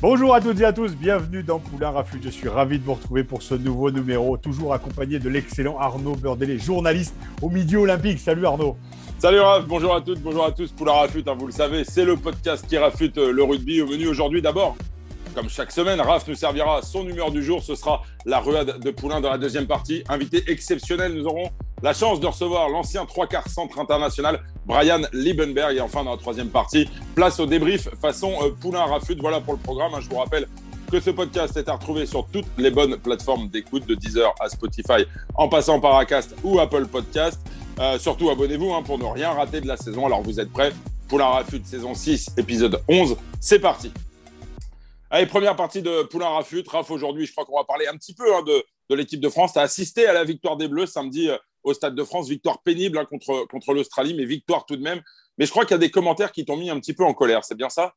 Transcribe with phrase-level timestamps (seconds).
[0.00, 2.20] Bonjour à toutes et à tous, bienvenue dans Poulain Rafut.
[2.22, 6.14] Je suis ravi de vous retrouver pour ce nouveau numéro, toujours accompagné de l'excellent Arnaud
[6.14, 8.20] Beurdelet, journaliste au Midi Olympique.
[8.20, 8.76] Salut Arnaud.
[9.18, 10.70] Salut Raph, bonjour à toutes, bonjour à tous.
[10.70, 13.82] Poulain Rafut, hein, vous le savez, c'est le podcast qui rafute euh, le rugby.
[13.82, 14.76] Au menu aujourd'hui d'abord,
[15.34, 17.64] comme chaque semaine, Raph nous servira son humeur du jour.
[17.64, 20.04] Ce sera la ruade de Poulain dans la deuxième partie.
[20.08, 21.50] Invité exceptionnel, nous aurons
[21.82, 25.76] la chance de recevoir l'ancien trois quarts centre international, Brian Liebenberg.
[25.76, 29.16] Et enfin, dans la troisième partie, place au débrief façon euh, Poulain Rafut.
[29.20, 29.94] Voilà pour le programme.
[29.94, 30.00] hein.
[30.00, 30.46] Je vous rappelle
[30.90, 34.48] que ce podcast est à retrouver sur toutes les bonnes plateformes d'écoute, de Deezer à
[34.48, 35.04] Spotify,
[35.34, 37.40] en passant par Acast ou Apple Podcast.
[37.78, 40.06] Euh, surtout, abonnez-vous hein, pour ne rien rater de la saison.
[40.06, 40.72] Alors, vous êtes prêts?
[41.08, 43.16] Poulain Rafut, saison 6, épisode 11.
[43.40, 43.92] C'est parti
[45.10, 46.64] Allez, première partie de Poulain Rafut.
[46.68, 49.28] Raph, aujourd'hui, je crois qu'on va parler un petit peu hein, de, de l'équipe de
[49.30, 49.54] France.
[49.54, 52.28] Tu as assisté à la victoire des Bleus samedi euh, au Stade de France.
[52.28, 55.00] Victoire pénible hein, contre, contre l'Australie, mais victoire tout de même.
[55.38, 57.14] Mais je crois qu'il y a des commentaires qui t'ont mis un petit peu en
[57.14, 57.44] colère.
[57.44, 57.94] C'est bien ça?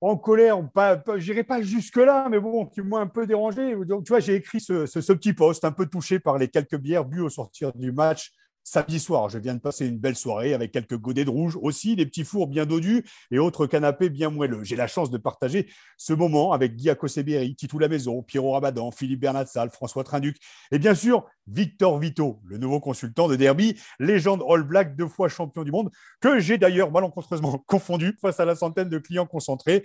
[0.00, 3.74] En colère, pas, pas, je n'irai pas jusque-là, mais bon, qui m'ont un peu dérangé.
[3.86, 6.48] Donc, tu vois, j'ai écrit ce, ce- ce petit post un peu touché par les
[6.48, 8.30] quelques bières bues au sortir du match
[8.64, 9.28] samedi soir.
[9.28, 12.24] Je viens de passer une belle soirée avec quelques godets de rouge aussi, des petits
[12.24, 14.64] fours bien dodus et autres canapés bien moelleux.
[14.64, 17.88] J'ai la chance de partager ce moment avec Guy Akoseberi, Titou La
[18.26, 20.36] Pierrot Rabadan, Philippe Bernatsal, François Trinduc
[20.72, 25.28] et bien sûr Victor Vito, le nouveau consultant de Derby, légende All Black, deux fois
[25.28, 29.84] champion du monde, que j'ai d'ailleurs malencontreusement confondu face à la centaine de clients concentrés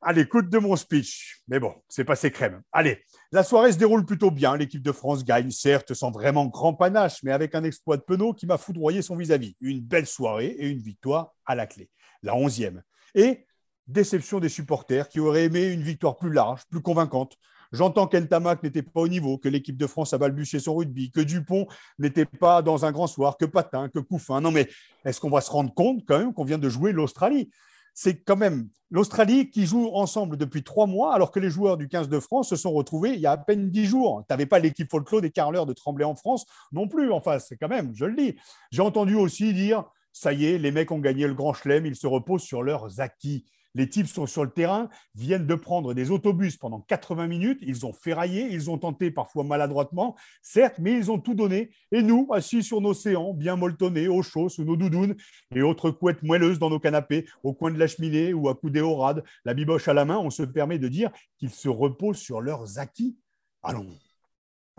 [0.00, 1.42] à l'écoute de mon speech.
[1.48, 2.62] Mais bon, c'est passé crème.
[2.72, 4.56] Allez, la soirée se déroule plutôt bien.
[4.56, 8.32] L'équipe de France gagne, certes, sans vraiment grand panache, mais avec un exploit de Penaud
[8.32, 9.56] qui m'a foudroyé son vis-à-vis.
[9.60, 11.90] Une belle soirée et une victoire à la clé,
[12.22, 12.82] la onzième.
[13.14, 13.46] Et
[13.86, 17.36] déception des supporters qui auraient aimé une victoire plus large, plus convaincante.
[17.72, 21.20] J'entends qu'Entamac n'était pas au niveau, que l'équipe de France a balbutié son rugby, que
[21.20, 21.66] Dupont
[21.98, 24.40] n'était pas dans un grand soir, que Patin, que Couffin.
[24.40, 24.68] Non, mais
[25.04, 27.50] est-ce qu'on va se rendre compte quand même qu'on vient de jouer l'Australie?
[28.00, 31.88] C'est quand même l'Australie qui joue ensemble depuis trois mois, alors que les joueurs du
[31.88, 34.22] 15 de France se sont retrouvés il y a à peine dix jours.
[34.28, 37.10] Tu n'avais pas l'équipe folklore des carleurs de Tremblay en France non plus.
[37.10, 38.36] Enfin, c'est quand même, je le dis.
[38.70, 39.82] J'ai entendu aussi dire
[40.12, 43.00] ça y est, les mecs ont gagné le grand chelem, ils se reposent sur leurs
[43.00, 43.44] acquis.
[43.74, 47.86] Les types sont sur le terrain, viennent de prendre des autobus pendant 80 minutes, ils
[47.86, 51.70] ont ferraillé, ils ont tenté parfois maladroitement, certes, mais ils ont tout donné.
[51.92, 55.16] Et nous, assis sur nos séants, bien molletonnés, au chaud, sous nos doudounes
[55.54, 58.96] et autres couettes moelleuses dans nos canapés, au coin de la cheminée ou accoudés au
[58.96, 62.40] rad, la biboche à la main, on se permet de dire qu'ils se reposent sur
[62.40, 63.16] leurs acquis.
[63.62, 63.88] Allons,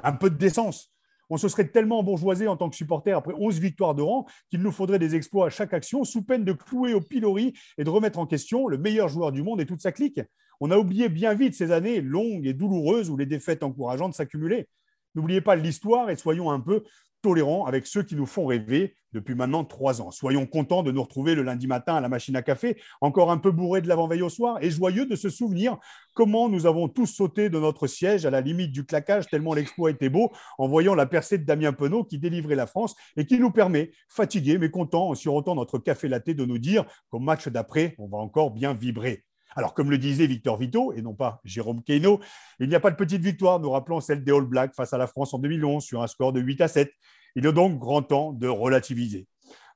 [0.04, 0.92] un peu de décence.
[1.30, 4.62] On se serait tellement bourgeoisé en tant que supporter après 11 victoires de rang qu'il
[4.62, 7.90] nous faudrait des exploits à chaque action, sous peine de clouer au pilori et de
[7.90, 10.20] remettre en question le meilleur joueur du monde et toute sa clique.
[10.60, 14.68] On a oublié bien vite ces années longues et douloureuses où les défaites encourageantes s'accumulaient.
[15.16, 16.84] N'oubliez pas l'histoire et soyons un peu
[17.22, 20.12] tolérants avec ceux qui nous font rêver depuis maintenant trois ans.
[20.12, 23.38] Soyons contents de nous retrouver le lundi matin à la machine à café, encore un
[23.38, 25.78] peu bourré de l'avant-veille au soir, et joyeux de se souvenir
[26.14, 29.92] comment nous avons tous sauté de notre siège à la limite du claquage, tellement l'exploit
[29.92, 33.40] était beau, en voyant la percée de Damien Penaud qui délivrait la France et qui
[33.40, 37.48] nous permet, fatigués mais contents, en sirotant notre café latte, de nous dire qu'au match
[37.48, 39.24] d'après, on va encore bien vibrer.
[39.56, 42.20] Alors, comme le disait Victor Vito, et non pas Jérôme Keyno,
[42.60, 44.98] il n'y a pas de petite victoire, nous rappelons celle des All Blacks face à
[44.98, 46.92] la France en 2011 sur un score de 8 à 7.
[47.36, 49.28] Il est donc grand temps de relativiser.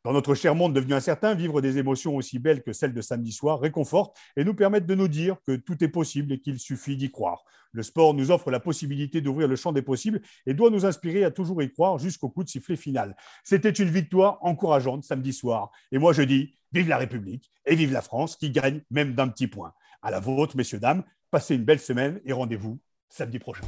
[0.04, 3.32] Dans notre cher monde devenu incertain, vivre des émotions aussi belles que celles de samedi
[3.32, 6.98] soir réconforte et nous permettent de nous dire que tout est possible et qu'il suffit
[6.98, 7.46] d'y croire.
[7.72, 11.24] Le sport nous offre la possibilité d'ouvrir le champ des possibles et doit nous inspirer
[11.24, 13.16] à toujours y croire jusqu'au coup de sifflet final.
[13.46, 15.72] C'était une victoire encourageante samedi soir.
[15.94, 19.30] Et moi, je dis vive la République et vive la France qui gagne même d'un
[19.30, 19.74] petit point.
[20.02, 21.04] À la vôtre, messieurs, dames.
[21.32, 22.80] Passez une belle semaine et rendez-vous
[23.10, 23.64] samedi prochain.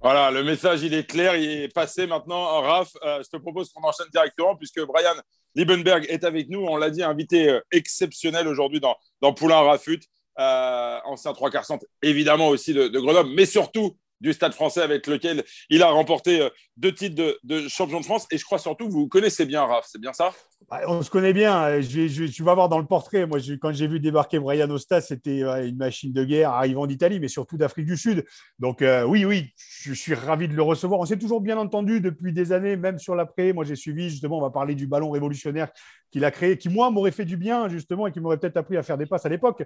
[0.00, 2.60] Voilà, le message, il est clair, il est passé maintenant.
[2.60, 5.14] Raph, euh, je te propose qu'on enchaîne directement puisque Brian
[5.56, 6.60] Liebenberg est avec nous.
[6.60, 10.00] On l'a dit, invité euh, exceptionnel aujourd'hui dans, Poulain Rafut,
[10.38, 15.06] euh, ancien trois quarts centre, évidemment aussi de, Grenoble, mais surtout du Stade français avec
[15.06, 18.26] lequel il a remporté euh, deux titres de, champion de France.
[18.30, 20.32] Et je crois surtout que vous connaissez bien, Raph, c'est bien ça?
[20.70, 21.80] Bah, On se connaît bien.
[21.80, 23.26] Je, tu vas voir dans le portrait.
[23.26, 27.28] Moi, quand j'ai vu débarquer Brian au c'était une machine de guerre arrivant d'Italie, mais
[27.28, 28.24] surtout d'Afrique du Sud.
[28.58, 31.00] Donc, euh, oui, oui, je suis ravi de le recevoir.
[31.00, 33.52] On s'est toujours bien entendu depuis des années, même sur l'après.
[33.52, 35.68] Moi, j'ai suivi, justement, on va parler du ballon révolutionnaire
[36.10, 38.76] qu'il a créé, qui, moi, m'aurait fait du bien, justement, et qui m'aurait peut-être appris
[38.76, 39.64] à faire des passes à l'époque.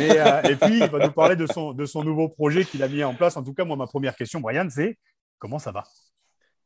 [0.00, 2.88] Euh, et puis, il va nous parler de son, de son nouveau projet qu'il a
[2.88, 3.36] mis en place.
[3.36, 4.98] En tout cas, moi, ma première question, Brian, c'est
[5.38, 5.84] comment ça va?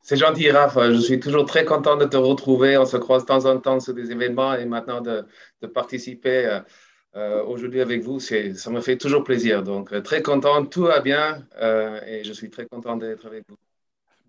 [0.01, 0.77] C'est gentil, Raph.
[0.77, 2.77] Je suis toujours très content de te retrouver.
[2.77, 5.25] On se croise de temps en temps sur des événements et maintenant de,
[5.73, 6.59] participer euh,
[7.15, 9.61] euh, aujourd'hui avec vous, ça me fait toujours plaisir.
[9.63, 11.45] Donc, très content, tout va bien
[12.07, 13.57] et je suis très content d'être avec vous.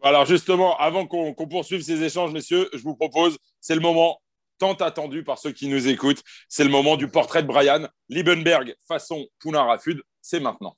[0.03, 4.19] Alors, justement, avant qu'on poursuive ces échanges, messieurs, je vous propose, c'est le moment
[4.60, 6.22] tant attendu par ceux qui nous écoutent.
[6.48, 10.00] C'est le moment du portrait de Brian Liebenberg façon Poulain Rafud.
[10.20, 10.76] C'est maintenant.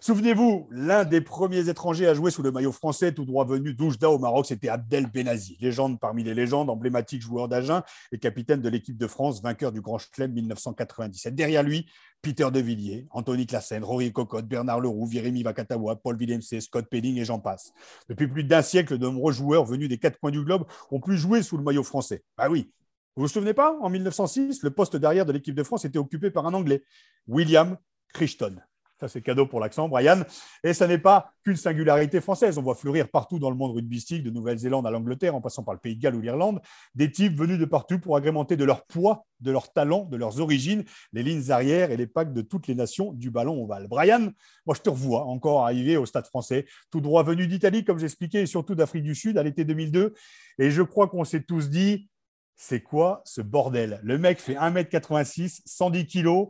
[0.00, 4.08] Souvenez-vous, l'un des premiers étrangers à jouer sous le maillot français, tout droit venu d'Oujda
[4.08, 7.82] au Maroc, c'était Abdel Benazi, légende parmi les légendes, emblématique joueur d'Agen
[8.12, 11.34] et capitaine de l'équipe de France, vainqueur du Grand Chelem 1997.
[11.34, 11.86] Derrière lui,
[12.22, 17.18] Peter De Villiers, Anthony Classen, Rory Cocotte, Bernard Leroux, Jérémy Vakatawa, Paul Villemc, Scott Pelling
[17.18, 17.72] et j'en passe.
[18.08, 21.16] Depuis plus d'un siècle, de nombreux joueurs venus des quatre coins du globe ont pu
[21.16, 22.22] jouer sous le maillot français.
[22.38, 22.70] Bah oui,
[23.16, 26.30] vous vous souvenez pas En 1906, le poste derrière de l'équipe de France était occupé
[26.30, 26.82] par un Anglais,
[27.28, 27.76] William
[28.12, 28.56] Crichton.
[29.00, 30.22] Ça, c'est cadeau pour l'accent, Brian.
[30.62, 32.58] Et ça n'est pas qu'une singularité française.
[32.58, 35.74] On voit fleurir partout dans le monde rugbystique, de Nouvelle-Zélande à l'Angleterre, en passant par
[35.74, 36.60] le Pays de Galles ou l'Irlande,
[36.94, 40.40] des types venus de partout pour agrémenter de leur poids, de leur talent, de leurs
[40.40, 43.88] origines, les lignes arrières et les packs de toutes les nations du ballon ovale.
[43.88, 44.30] Brian,
[44.64, 48.42] moi, je te revois encore arriver au Stade français, tout droit venu d'Italie, comme j'expliquais,
[48.42, 50.14] et surtout d'Afrique du Sud à l'été 2002.
[50.58, 52.08] Et je crois qu'on s'est tous dit,
[52.56, 54.00] c'est quoi ce bordel?
[54.02, 56.48] Le mec fait 1m86, 110 kg,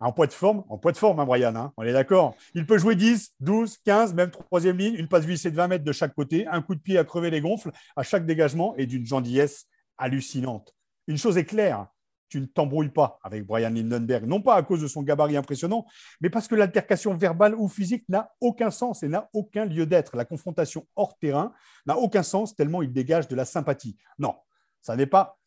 [0.00, 2.34] en poids de forme, en poids de forme, hein, Brian, hein, on est d'accord.
[2.54, 5.84] Il peut jouer 10, 12, 15, même troisième ligne, une passe vissée de 20 mètres
[5.84, 8.86] de chaque côté, un coup de pied à crever les gonfles à chaque dégagement et
[8.86, 9.66] d'une gentillesse
[9.98, 10.74] hallucinante.
[11.06, 11.86] Une chose est claire,
[12.28, 15.84] tu ne t'embrouilles pas avec Brian Lindenberg, non pas à cause de son gabarit impressionnant,
[16.20, 20.16] mais parce que l'altercation verbale ou physique n'a aucun sens et n'a aucun lieu d'être.
[20.16, 21.52] La confrontation hors terrain
[21.86, 23.98] n'a aucun sens tellement il dégage de la sympathie.
[24.18, 24.34] Non,
[24.80, 25.38] ça n'est pas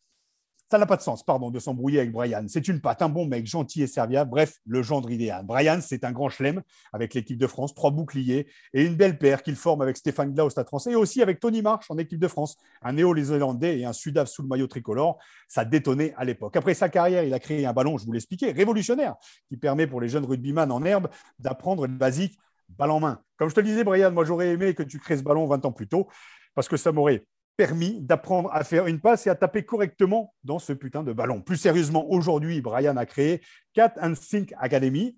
[0.70, 2.44] ça n'a pas de sens, pardon, de s'embrouiller avec Brian.
[2.48, 4.30] C'est une patte, un bon mec, gentil et serviable.
[4.30, 5.44] Bref, le gendre idéal.
[5.44, 9.42] Brian, c'est un grand chelem avec l'équipe de France, trois boucliers et une belle paire
[9.42, 12.18] qu'il forme avec Stéphane Gla au Stade français et aussi avec Tony Marsh en équipe
[12.18, 12.56] de France.
[12.82, 15.18] Un néo-zélandais et un sudaf sous le maillot tricolore.
[15.46, 16.56] Ça détonnait à l'époque.
[16.56, 19.14] Après sa carrière, il a créé un ballon, je vous l'expliquais, révolutionnaire,
[19.48, 21.08] qui permet pour les jeunes rugbyman en herbe
[21.38, 22.36] d'apprendre le basique
[22.68, 23.20] balle en main.
[23.36, 25.72] Comme je te disais, Brian, moi j'aurais aimé que tu crées ce ballon 20 ans
[25.72, 26.08] plus tôt
[26.54, 27.24] parce que ça m'aurait
[27.56, 31.40] permis d'apprendre à faire une passe et à taper correctement dans ce putain de ballon.
[31.40, 33.42] Plus sérieusement, aujourd'hui, Brian a créé
[33.72, 35.16] Cat and Think Academy.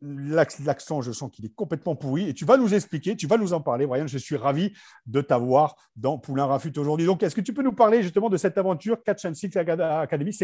[0.00, 2.28] L'accent, je sens qu'il est complètement pourri.
[2.28, 4.06] Et tu vas nous expliquer, tu vas nous en parler, Brian.
[4.06, 4.72] Je suis ravi
[5.06, 7.06] de t'avoir dans Poulain Rafut aujourd'hui.
[7.06, 10.36] Donc, est-ce que tu peux nous parler justement de cette aventure Catch and Think Academy?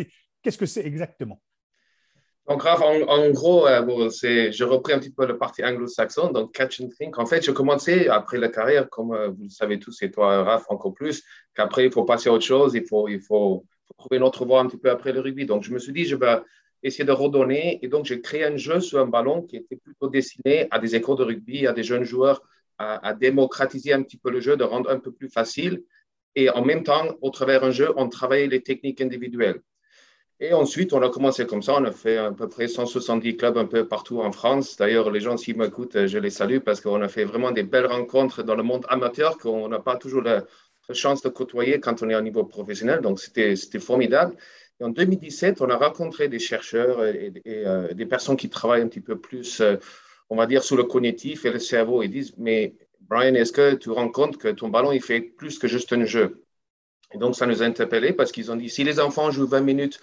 [0.43, 1.41] Qu'est-ce que c'est exactement?
[2.51, 6.81] Donc, Raph, en, gros, euh, je reprends un petit peu le parti anglo-saxon, donc catch
[6.81, 7.17] and think.
[7.17, 10.43] En fait, je commençais après la carrière, comme euh, vous le savez tous, et toi,
[10.43, 11.23] Raph, encore plus,
[11.55, 13.65] qu'après, il faut passer à autre chose, il faut, il faut,
[13.97, 15.47] trouver une autre voie un petit peu après le rugby.
[15.47, 16.41] Donc, je me suis dit, je vais
[16.83, 17.79] essayer de redonner.
[17.85, 20.97] Et donc, j'ai créé un jeu sur un ballon qui était plutôt destiné à des
[20.97, 22.43] écoles de rugby, à des jeunes joueurs,
[22.79, 25.85] à, à démocratiser un petit peu le jeu, de rendre un peu plus facile.
[26.35, 29.61] Et en même temps, au travers d'un jeu, on travaillait les techniques individuelles.
[30.43, 31.75] Et ensuite, on a commencé comme ça.
[31.75, 34.77] On a fait à peu près 170 clubs un peu partout en France.
[34.79, 37.87] D'ailleurs, les gens, s'ils m'écoutent, je les salue parce qu'on a fait vraiment des belles
[37.87, 40.45] rencontres dans le monde amateur qu'on n'a pas toujours la,
[40.93, 43.01] chance de côtoyer quand on est au niveau professionnel.
[43.03, 44.35] Donc, c'était formidable.
[44.81, 48.89] Et en 2017, on a rencontré des chercheurs et, euh, des personnes qui travaillent un
[48.89, 49.77] petit peu plus, euh,
[50.31, 52.03] on va dire, sur le cognitif et le cerveau.
[52.03, 55.59] Ils disent, mais Brian, est-ce que tu rends compte que ton ballon, il fait plus
[55.59, 56.43] que juste un jeu?
[57.13, 59.61] Et donc, ça nous a interpellés parce qu'ils ont dit, si les enfants jouent 20
[59.61, 60.01] minutes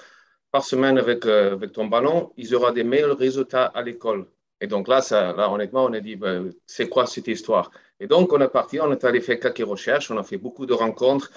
[0.51, 4.25] par semaine avec, euh, avec ton ballon, ils auront des meilleurs résultats à l'école.
[4.61, 7.69] Et donc là, ça, honnêtement, on a dit, ben, c'est quoi cette histoire?
[7.99, 10.65] Et donc, on est parti, on est allé faire quelques recherches, on a fait beaucoup
[10.65, 11.31] de rencontres.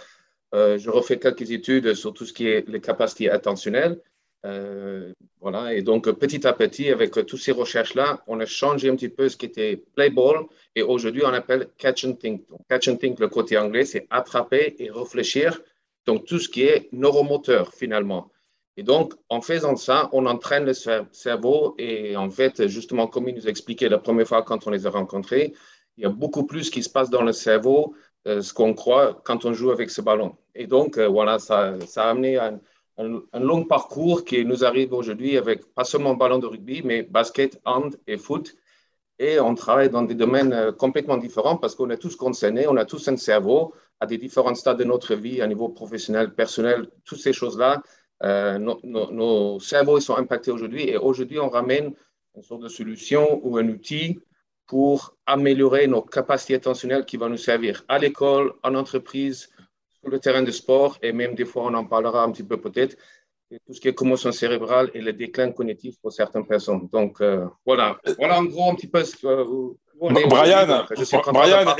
[0.55, 4.01] Euh, je refais quelques études sur tout ce qui est les capacités attentionnelles.
[4.47, 8.97] Euh, voilà, et donc petit à petit, avec toutes ces recherches-là, on a changé un
[8.97, 12.49] petit peu ce qui était play ball et aujourd'hui on appelle catch and think.
[12.49, 15.61] Donc, catch and think, le côté anglais, c'est attraper et réfléchir.
[16.07, 18.31] Donc tout ce qui est neuromoteur finalement.
[18.81, 23.35] Et donc, en faisant ça, on entraîne le cerveau et en fait, justement, comme il
[23.35, 25.53] nous expliquait la première fois quand on les a rencontrés,
[25.99, 27.95] il y a beaucoup plus qui se passe dans le cerveau,
[28.27, 30.35] euh, ce qu'on croit quand on joue avec ce ballon.
[30.55, 32.59] Et donc, euh, voilà, ça, a amené un,
[32.97, 37.61] un, long parcours qui nous arrive aujourd'hui avec pas seulement ballon de rugby, mais basket,
[37.67, 38.57] hand et foot.
[39.19, 42.79] et on travaille dans des domaines euh, complètement différents parce qu'on est tous concernés, on
[42.79, 46.89] a tous un cerveau à des différents stades de notre vie, à niveau professionnel, personnel,
[47.05, 47.83] toutes ces choses-là.
[48.23, 51.95] Euh, nos, cerveaux ils sont impactés aujourd'hui et aujourd'hui, on ramène
[52.37, 54.21] une sorte de solution ou un outil
[54.67, 59.49] pour améliorer nos capacités attentionnelles qui vont nous servir à l'école, en entreprise,
[60.01, 62.61] sur le terrain de sport et même des fois, on en parlera un petit peu
[62.61, 62.97] peut-être,
[63.67, 66.89] tout ce qui est commotion cérébrale et le déclin cognitif pour certaines personnes.
[66.93, 67.99] Donc, euh, voilà.
[68.17, 71.77] Voilà en gros un petit peu ce que Brian, je suis Brian,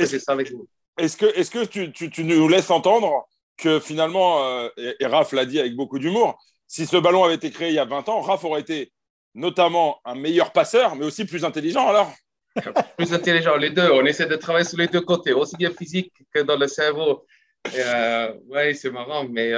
[0.99, 3.27] est-ce que, est que tu, tu, tu, nous laisses entendre?
[3.61, 7.51] Que finalement, euh, et, Raph l'a dit avec beaucoup d'humour, si ce ballon avait été
[7.51, 8.93] créé il y a 20 ans, Raph aurait été
[9.35, 12.13] notamment un meilleur passeur, mais aussi plus intelligent alors
[12.97, 13.91] Plus intelligent, les deux.
[13.93, 17.25] On essaie de travailler sur les deux côtés, aussi bien physique que dans le cerveau.
[17.77, 19.53] Euh, oui, c'est marrant, mais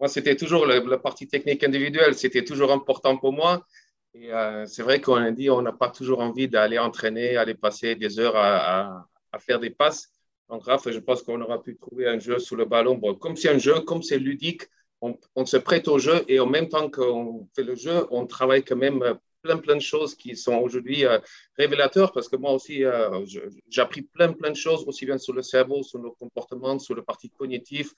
[0.00, 3.66] moi, c'était toujours la, partie technique individuelle, c'était toujours important pour moi.
[4.14, 7.54] Et euh, c'est vrai qu'on a dit, on n'a pas toujours envie d'aller entraîner, aller
[7.54, 9.06] passer des heures à,
[9.38, 10.08] faire des passes.
[10.50, 12.96] Donc, Raph, je pense qu'on aura pu trouver un jeu sous le ballon.
[12.96, 14.62] Bon, comme c'est un jeu, comme c'est ludique,
[15.00, 18.62] on, se prête au jeu et en même temps qu'on fait le jeu, on travaille
[18.62, 19.02] quand même
[19.40, 21.18] plein, plein de choses qui sont aujourd'hui euh,
[21.56, 25.32] révélateurs parce que moi aussi, euh, j'ai appris plein, plein de choses, aussi bien sur
[25.32, 27.94] le cerveau, sur le comportement, sur le parti cognitif,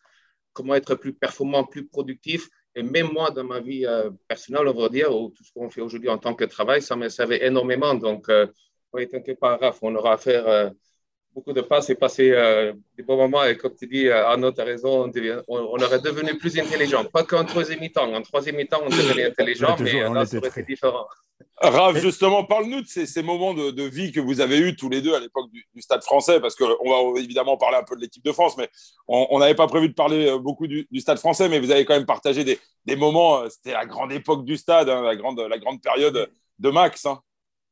[0.52, 2.48] comment être plus performant, plus productif.
[2.74, 5.68] Et même moi, dans ma vie euh, personnelle, on va dire, ou tout ce qu'on
[5.68, 7.94] fait aujourd'hui en tant que travail, ça me servait énormément.
[7.94, 8.46] Donc, euh,
[8.92, 10.70] oui, t'inquiète pas, Raph, on aura à faire euh,
[11.34, 13.44] beaucoup de passes et passer euh, des bons moments.
[13.44, 15.10] Et comme tu dis, Arnaud, tu as raison,
[15.48, 17.04] on, aurait devenu plus intelligent.
[17.04, 18.12] Pas qu'en troisième mi-temps.
[18.12, 21.06] En troisième mi-temps, on devenait intelligent, mais là, ça aurait été différent.
[21.60, 25.14] Raph, justement, parle-nous de ces, moments de, vie que vous avez eus tous les deux
[25.14, 28.32] à l'époque du, Stade français, parce qu'on va évidemment parler un peu de l'équipe de
[28.32, 28.68] France, mais
[29.06, 31.94] on n'avait pas prévu de parler euh, beaucoup du, Stade français, mais vous avez quand
[31.94, 35.58] même partagé des, moments, euh, c'était la grande époque du Stade, hein, la, grande, la
[35.58, 37.06] grande période de Max.
[37.06, 37.20] Hein.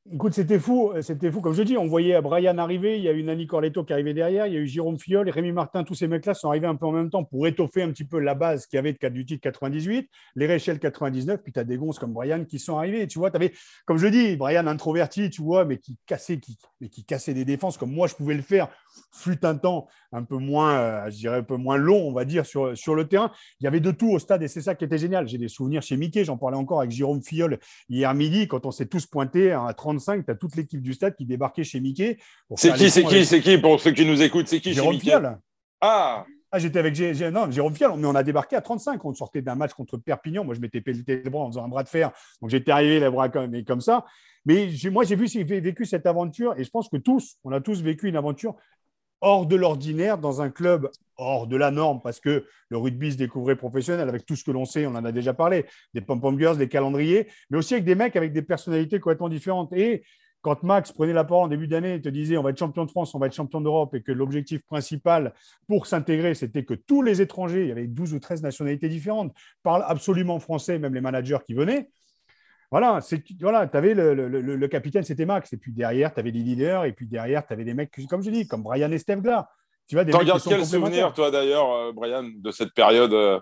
[0.09, 1.42] Écoute, c'était fou, c'était fou.
[1.42, 4.14] Comme je dis, on voyait Brian arriver, il y a eu Nani Corletto qui arrivait
[4.14, 6.75] derrière, il y a eu Jérôme Fiol, Rémi Martin, tous ces mecs-là sont arrivés un
[6.75, 9.09] peu en même temps pour étoffer un petit peu la base qu'il y avait de
[9.11, 12.78] du titre 98, les Réchelles 99, puis tu as des gonzes comme Brian qui sont
[12.78, 13.07] arrivés.
[13.09, 13.52] Tu vois, tu avais,
[13.85, 17.45] comme je dis, Brian introverti, tu vois, mais qui cassait, qui, mais qui cassait des
[17.45, 18.69] défenses comme moi je pouvais le faire,
[19.12, 22.25] fut un temps un peu moins, euh, je dirais un peu moins long, on va
[22.25, 23.30] dire, sur, sur le terrain.
[23.61, 25.28] Il y avait de tout au stade et c'est ça qui était génial.
[25.28, 27.59] J'ai des souvenirs chez Mickey, j'en parlais encore avec Jérôme Fiol
[27.90, 31.16] hier midi, quand on s'est tous pointés à 35, tu as toute l'équipe du stade
[31.16, 32.18] qui débarquait chez Mickey.
[32.56, 35.38] C'est qui, c'est qui, c'est qui, pour ceux qui nous écoutent, c'est qui Jérôme Fiol.
[35.80, 36.99] Ah ah, j'étais avec
[37.32, 39.04] non, Jérôme Fiol, mais on a débarqué à 35.
[39.04, 40.44] On sortait d'un match contre Perpignan.
[40.44, 42.11] Moi, je m'étais pelleté les bras en faisant un bras de fer.
[42.40, 44.04] Donc, j'étais arrivé les bras comme, comme ça.
[44.44, 47.82] Mais moi, j'ai vu, vécu cette aventure et je pense que tous, on a tous
[47.82, 48.56] vécu une aventure
[49.20, 53.16] hors de l'ordinaire dans un club hors de la norme parce que le rugby se
[53.16, 56.38] découvrait professionnel avec tout ce que l'on sait, on en a déjà parlé, des pom-pom
[56.38, 59.72] girls, des calendriers, mais aussi avec des mecs avec des personnalités complètement différentes.
[59.72, 60.02] Et
[60.42, 62.84] quand Max prenait la parole en début d'année et te disait on va être champion
[62.86, 65.34] de France, on va être champion d'Europe et que l'objectif principal
[65.66, 69.34] pour s'intégrer, c'était que tous les étrangers, il y avait 12 ou 13 nationalités différentes,
[69.62, 71.90] parlent absolument français, même les managers qui venaient,
[72.70, 76.20] voilà, c'est voilà, tu avais le, le, le, capitaine, c'était Max, et puis derrière, tu
[76.20, 78.92] avais des leaders, et puis derrière, tu avais des mecs, comme je dis, comme Brian
[78.92, 79.22] et Steve
[79.88, 83.40] Tu vois, des gardes quel souvenir, toi d'ailleurs, euh, Brian, de cette période euh,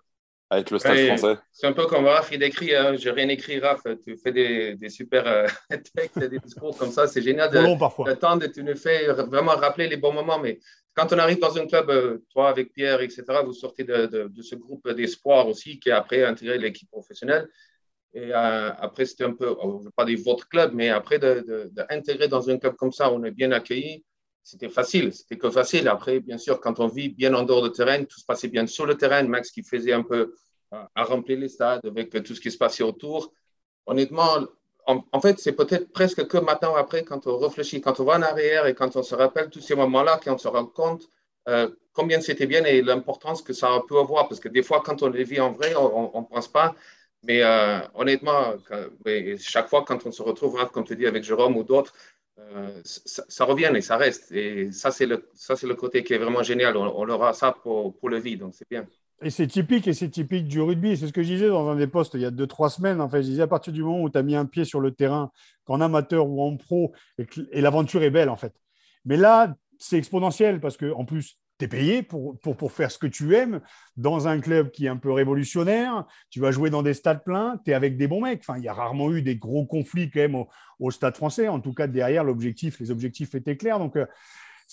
[0.48, 1.38] avec le Stade français?
[1.52, 4.76] C'est un peu comme Raph, il écrit, hein, je rien écrit, Raph, tu fais des,
[4.76, 5.46] des super euh,
[5.94, 10.12] textes, des discours comme ça, c'est génial de, tu nous fais vraiment rappeler les bons
[10.12, 10.58] moments, mais
[10.94, 14.42] quand on arrive dans un club, toi avec Pierre, etc., vous sortez de, de, de
[14.42, 17.46] ce groupe d'espoir aussi qui a après intégré l'équipe professionnelle.
[18.14, 21.18] Et euh, après, c'était un peu, je ne veux pas dire votre club, mais après
[21.18, 24.04] d'intégrer dans un club comme ça, on est bien accueilli.
[24.42, 25.88] C'était facile, c'était que facile.
[25.88, 28.66] Après, bien sûr, quand on vit bien en dehors du terrain, tout se passait bien
[28.66, 29.22] sur le terrain.
[29.24, 30.34] Max qui faisait un peu
[30.72, 33.34] euh, à remplir les stades avec tout ce qui se passait autour.
[33.84, 34.38] Honnêtement,
[34.86, 38.22] en, fait, c'est peut-être presque que maintenant, après, quand on réfléchit, quand on va en
[38.22, 41.02] arrière et quand on se rappelle tous ces moments-là, quand on se rend compte
[41.46, 44.28] euh, combien c'était bien et l'importance que ça peut avoir.
[44.28, 46.74] Parce que des fois, quand on les vit en vrai, on ne pense pas.
[47.24, 48.54] Mais euh, honnêtement,
[49.38, 51.92] chaque fois quand on se retrouve, comme tu dis, avec Jérôme ou d'autres,
[52.38, 54.30] euh, ça, revient et ça reste.
[54.32, 55.28] Et ça, c'est le,
[55.62, 56.76] le côté qui est vraiment génial.
[56.76, 58.86] On, aura ça pour, pour le vie, donc c'est bien.
[59.20, 60.96] Et c'est typique, et c'est typique du rugby.
[60.96, 63.00] C'est ce que je disais dans un des postes il y a deux, trois semaines.
[63.00, 64.80] En fait, je disais à partir du moment où tu as mis un pied sur
[64.80, 65.32] le terrain,
[65.64, 68.54] qu'en amateur ou en pro, et, et l'aventure est belle, en fait.
[69.04, 72.38] Mais là, c'est exponentiel parce que en plus, tu es payé pour,
[72.72, 73.60] faire ce que tu aimes
[73.96, 76.06] dans un club qui est un peu révolutionnaire.
[76.30, 78.40] Tu vas jouer dans des stades pleins, tu es avec des bons mecs.
[78.40, 80.44] Enfin, il y a rarement eu des gros conflits quand même
[80.78, 81.48] au, stade français.
[81.48, 83.78] En tout cas, derrière, l'objectif, les objectifs étaient clairs.
[83.78, 84.06] Donc, euh,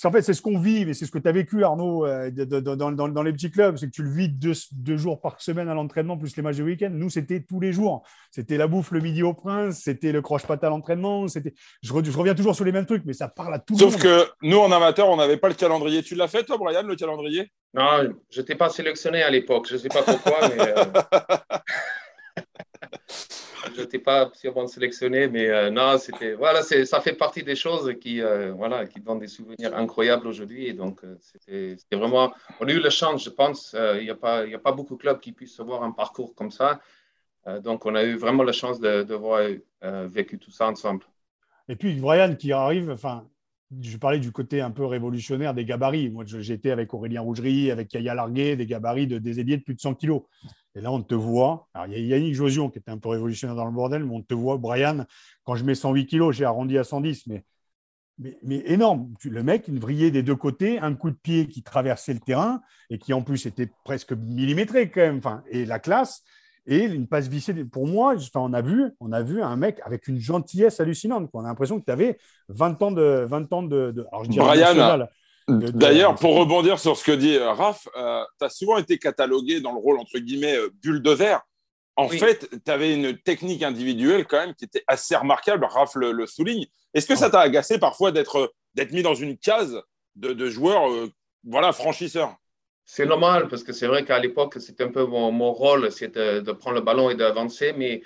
[0.03, 2.29] en fait, c'est ce qu'on vit, mais c'est ce que tu as vécu, Arnaud, euh,
[2.29, 3.77] dans, les petits clubs.
[3.77, 6.63] C'est que tu le vis deux, jours par semaine à l'entraînement, plus les matchs de
[6.63, 6.89] week-end.
[6.91, 8.03] Nous, c'était tous les jours.
[8.29, 11.27] C'était la bouffe le midi au Prince, c'était le croche-patte à l'entraînement.
[11.27, 11.39] Je,
[11.81, 13.91] je, reviens toujours sur les mêmes trucs, mais ça parle à tout le monde.
[13.93, 16.03] Sauf que nous, en amateur, on n'avait pas le calendrier.
[16.03, 17.51] Tu l'as fait, toi, Brian, le calendrier?
[17.73, 19.67] Non, je n'étais pas sélectionné à l'époque.
[19.69, 20.73] Je ne sais pas pourquoi, mais.
[20.77, 20.83] Euh,
[23.73, 27.93] je n'étais pas sûrement sélectionné, mais euh, non, c'était voilà, ça fait partie des choses
[27.99, 30.67] qui euh, voilà, qui donnent des souvenirs incroyables aujourd'hui.
[30.67, 33.75] Et donc euh, c'était vraiment, on a eu le chance, je pense.
[33.97, 36.35] Il n'y a pas il a pas beaucoup de clubs qui puissent avoir un parcours
[36.35, 36.79] comme ça.
[37.63, 39.41] donc on a eu vraiment la chance de, de voir
[39.81, 41.05] vécu tout ça ensemble.
[41.67, 43.27] Et puis Brian qui arrive, enfin.
[43.81, 46.09] Je parlais du côté un peu révolutionnaire des gabarits.
[46.09, 49.81] Moi, j'étais avec Aurélien Rougerie, avec Kaya Larguet, des gabarits de, des de plus de
[49.81, 50.21] 100 kilos.
[50.75, 51.67] Et là, on te voit.
[51.73, 54.15] Alors, il y a Yannick Josion qui était un peu révolutionnaire dans le bordel, mais
[54.15, 55.05] on te voit, Brian,
[55.43, 57.43] quand je mets 108 kilos, j'ai arrondi à 110, mais,
[58.17, 59.13] mais, énorme.
[59.23, 62.61] Le mec, il vrillait des deux côtés, un coup de pied qui traversait le terrain
[62.89, 65.17] et qui en plus était presque millimétré quand même.
[65.17, 66.23] Enfin, et la classe
[66.67, 67.53] et une passe vissée.
[67.65, 71.29] Pour moi, enfin, on a vu, on a vu un mec avec une gentillesse hallucinante.
[71.33, 72.17] On a l'impression que tu avais
[72.49, 75.07] 20 ans de, 20 ans de, alors je Brian,
[75.47, 79.61] D'ailleurs, pour rebondir sur ce que dit euh, Raph, euh, tu as souvent été catalogué
[79.61, 81.41] dans le rôle, entre guillemets, euh, bulle de verre.
[81.97, 85.65] En fait, tu avais une technique individuelle quand même qui était assez remarquable.
[85.65, 86.65] Raph le, souligne.
[86.93, 88.51] Est-ce que ça t'a agacé parfois d'être
[88.91, 89.79] mis dans une case
[90.15, 90.89] de, de joueur
[91.45, 92.35] voilà, franchisseur?
[92.85, 96.51] C'est normal parce que c'est vrai qu'à l'époque, c'était un peu mon, rôle, c'était de
[96.51, 97.73] prendre le ballon et d'avancer.
[97.75, 98.03] Mais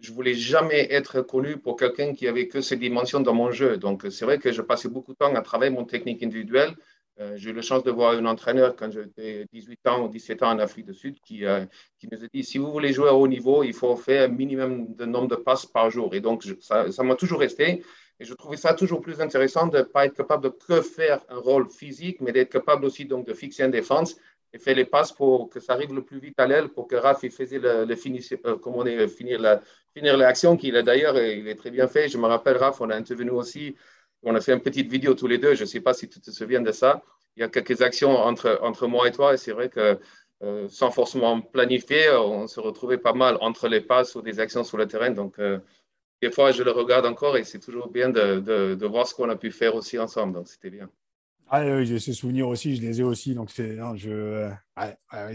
[0.00, 3.76] je voulais jamais être connu pour quelqu'un qui avait que ces dimensions dans mon jeu.
[3.76, 6.74] Donc, c'est vrai que je passais beaucoup de temps à travailler mon technique individuelle.
[7.18, 10.42] Euh, j'ai eu la chance de voir un entraîneur quand j'avais 18 ans ou 17
[10.42, 11.64] ans en Afrique du Sud qui, euh,
[11.98, 14.32] qui nous a dit si vous voulez jouer à haut niveau, il faut faire un
[14.32, 16.14] minimum de nombre de passes par jour.
[16.14, 17.82] Et donc, ça m'a toujours resté.
[18.18, 21.20] Et je trouvais ça toujours plus intéressant de ne pas être capable de que faire
[21.28, 24.16] un rôle physique, mais d'être capable aussi donc de fixer une défense
[24.52, 26.96] et faire les passes pour que ça arrive le plus vite à l'aile, pour que
[26.96, 27.94] Raph il faisait le, le
[28.46, 29.60] euh, comment on est, finir la,
[29.94, 32.08] finir l'action, qu'il a d'ailleurs, il est très bien fait.
[32.08, 33.76] Je me rappelle, Raph, on a intervenu aussi,
[34.22, 36.20] on a fait une petite vidéo tous les deux, je ne sais pas si tu
[36.20, 37.02] te souviens de ça.
[37.36, 39.98] Il y a quelques actions entre, entre moi et toi, et c'est vrai que
[40.42, 44.64] euh, sans forcément planifier, on se retrouvait pas mal entre les passes ou des actions
[44.64, 45.10] sur le terrain.
[45.10, 45.58] Donc, euh,
[46.22, 49.14] des fois, je le regarde encore et c'est toujours bien de, de, de voir ce
[49.14, 50.34] qu'on a pu faire aussi ensemble.
[50.34, 50.88] Donc, c'était bien.
[51.48, 53.34] Ah oui, j'ai ces souvenirs aussi, je les ai aussi.
[53.34, 54.50] Donc, c'est, je,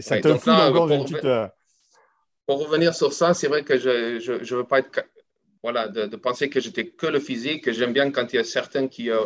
[0.00, 1.24] ça te fout encore une petite.
[1.24, 1.48] Euh,
[2.46, 5.04] pour revenir sur ça, c'est vrai que je ne veux pas être.
[5.62, 7.70] Voilà, de, penser que j'étais que le physique.
[7.70, 9.24] J'aime bien quand il y a certains qui, euh,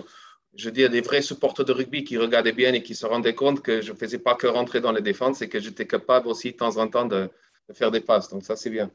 [0.55, 3.62] je dis, des vrais supporters de rugby qui regardaient bien et qui se rendaient compte
[3.62, 6.53] que je ne faisais pas que rentrer dans les défenses et que j'étais capable aussi
[6.53, 7.31] de temps en temps de,
[7.73, 8.29] faire des passes.
[8.29, 8.90] Donc ça, c'est bien.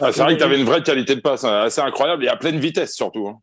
[0.00, 2.28] Ah, c'est vrai que tu avais une vraie qualité de passe, hein, assez incroyable et
[2.28, 3.28] à pleine vitesse surtout.
[3.28, 3.38] Hein.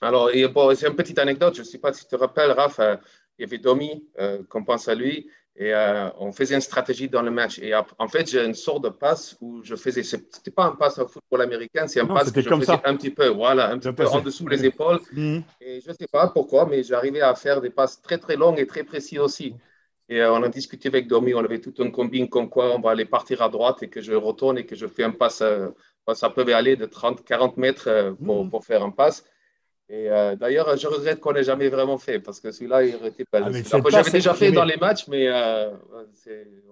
[0.00, 1.54] Alors, c'est une petite anecdote.
[1.54, 2.96] Je ne sais pas si tu te rappelles, Raph, euh,
[3.38, 5.28] il y avait Domi, euh, qu'on pense à lui.
[5.58, 7.58] Et euh, on faisait une stratégie dans le match.
[7.60, 10.02] Et en fait, j'ai une sorte de passe où je faisais.
[10.02, 12.82] Ce n'était pas un passe au football américain, c'est un passe que je faisais ça.
[12.84, 15.00] un petit peu, voilà, un petit peu en dessous des épaules.
[15.12, 15.42] Mhm.
[15.62, 18.58] Et je ne sais pas pourquoi, mais j'arrivais à faire des passes très, très longues
[18.58, 19.54] et très précis aussi.
[20.08, 22.80] Et euh, on a discuté avec Domi, on avait tout un combine comme quoi on
[22.80, 25.40] va aller partir à droite et que je retourne et que je fais un passe.
[25.42, 25.68] Euh,
[26.14, 28.50] ça peut aller de 30, 40 mètres pour, mhm.
[28.50, 29.24] pour faire un passe.
[29.88, 33.08] Et euh, d'ailleurs, je regrette qu'on n'ait jamais vraiment fait parce que celui-là, il aurait
[33.08, 33.38] été pas.
[33.44, 33.50] Ah,
[33.88, 35.70] J'avais déjà fait dans les matchs, mais euh,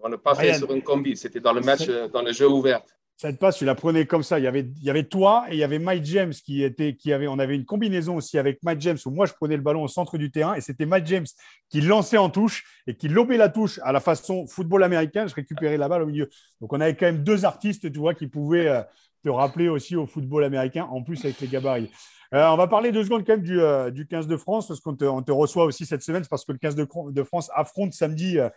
[0.03, 1.17] on n'a pas fait sur une combi.
[1.17, 2.83] C'était dans le match, euh, dans le jeu ouvert.
[3.17, 4.39] Cette passe, tu la prenais comme ça.
[4.39, 7.13] Il y avait, y avait toi et il y avait Mike James qui était, qui
[7.13, 9.85] avait, on avait une combinaison aussi avec Mike James où moi je prenais le ballon
[9.85, 11.27] au centre du terrain et c'était Mike James
[11.71, 15.27] qui lançait en touche et qui lobait la touche à la façon football américain.
[15.27, 16.29] Je récupérais la balle au milieu.
[16.61, 18.85] Donc on avait quand même deux artistes, tu vois, qui pouvaient
[19.23, 21.91] te rappeler aussi au football américain en plus avec les gabarits.
[22.35, 24.97] Euh, on va parler deux secondes quand même du, 15 euh, de France, parce qu'on
[24.97, 28.49] te, reçoit aussi cette semaine, parce que le 15 de, France affronte samedi euh,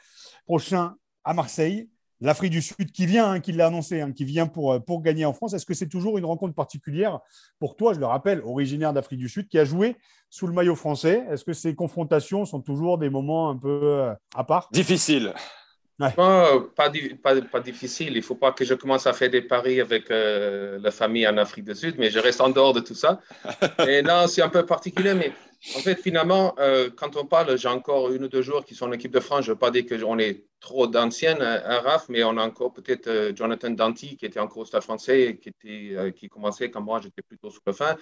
[0.45, 1.87] prochain à Marseille.
[2.19, 5.25] L'Afrique du Sud qui vient, hein, qui l'a annoncé, hein, qui vient pour, pour gagner
[5.25, 5.53] en France.
[5.53, 7.19] Est-ce que c'est toujours une rencontre particulière
[7.59, 9.95] pour toi, je le rappelle, originaire d'Afrique du Sud, qui a joué
[10.29, 11.25] sous le maillot français?
[11.29, 14.69] Est-ce que ces confrontations sont toujours des moments un peu à part?
[14.71, 15.33] Difficile.
[16.75, 16.91] pas,
[17.51, 18.09] pas, difficile.
[18.09, 21.27] Il ne faut pas que je commence à faire des paris avec euh, la famille
[21.27, 23.19] en Afrique du Sud, mais je reste en dehors de tout ça.
[23.87, 25.31] Et non, c'est un peu particulier, mais
[25.75, 28.85] en fait, finalement, euh, quand on parle, j'ai encore une ou deux joueurs qui sont
[28.85, 29.45] en équipe de France.
[29.45, 32.43] Je ne veux pas dire qu'on est trop d'anciennes, un hein, RAF, mais on a
[32.43, 36.69] encore peut-être euh, Jonathan Danty qui était encore au stade français, qui, était, qui commençait
[36.69, 37.95] quand moi j'étais plutôt sur le fin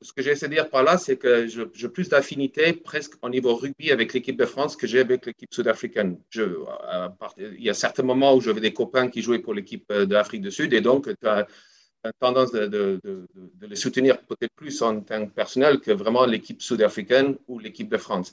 [0.00, 3.54] ce que j'essaie de dire par là, c'est que j'ai plus d'affinité presque au niveau
[3.54, 6.18] rugby avec l'équipe de France que j'ai avec l'équipe sud-africaine.
[6.34, 10.42] il y a certains moments où j'avais des copains qui jouaient pour l'équipe euh, d'Afrique
[10.42, 11.46] du Sud et donc tu as,
[12.12, 16.60] tendance de, de, de, les soutenir peut-être plus en tant que personnel que vraiment l'équipe
[16.62, 18.32] sud-africaine ou l'équipe de France.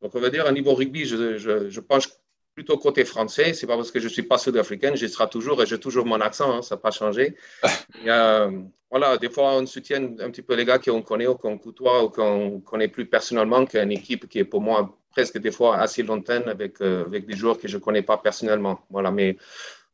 [0.00, 2.08] Donc, on va dire, au niveau rugby, je, je, je penche
[2.54, 3.54] plutôt côté français.
[3.54, 6.20] C'est pas parce que je suis pas sud-africaine, je serai toujours et j'ai toujours mon
[6.20, 7.36] accent, hein, ça n'a pas changé.
[8.06, 8.50] Euh,
[8.90, 12.04] voilà, des fois, on soutient un petit peu les gars qu'on connaît ou qu'on côtoie
[12.04, 16.02] ou qu'on connaît plus personnellement qu'une équipe qui est pour moi presque des fois assez
[16.02, 18.80] lointaine avec, euh, avec des joueurs que je connais pas personnellement.
[18.90, 19.36] Voilà, mais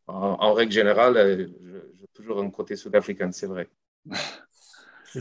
[0.06, 1.46] en, règle générale, euh,
[1.97, 3.68] j'ai toujours un côté sud-africain, c'est vrai.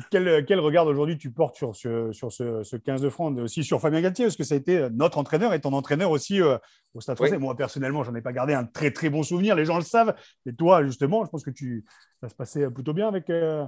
[0.09, 3.79] quel, quel, regard aujourd'hui tu portes sur, ce, sur ce, 15 de France, aussi sur
[3.79, 6.57] Fabien Galtier, parce que ça a été notre entraîneur et ton entraîneur aussi euh,
[6.95, 7.37] au Stade français.
[7.37, 10.15] Moi, personnellement, j'en ai pas gardé un très très bon souvenir, les gens le savent.
[10.45, 11.85] Mais toi, justement, je pense que tu,
[12.19, 13.29] ça se passait plutôt bien avec.
[13.29, 13.63] Euh,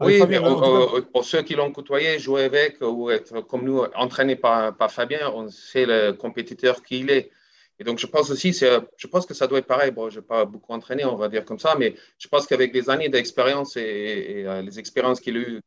[0.00, 0.40] oui, Fabien,
[1.12, 5.30] pour ceux qui l'ont côtoyé, jouer avec ou être comme nous, entraîné par, par Fabien,
[5.34, 7.30] on sait le compétiteur qu'il est.
[7.80, 9.90] Et donc, je pense aussi, je pense que ça doit être pareil.
[9.90, 12.74] Bon, je n'ai pas beaucoup entraîné, on va dire comme ça, mais je pense qu'avec
[12.74, 15.60] les années d'expérience et, euh, les expériences qu'il a eues,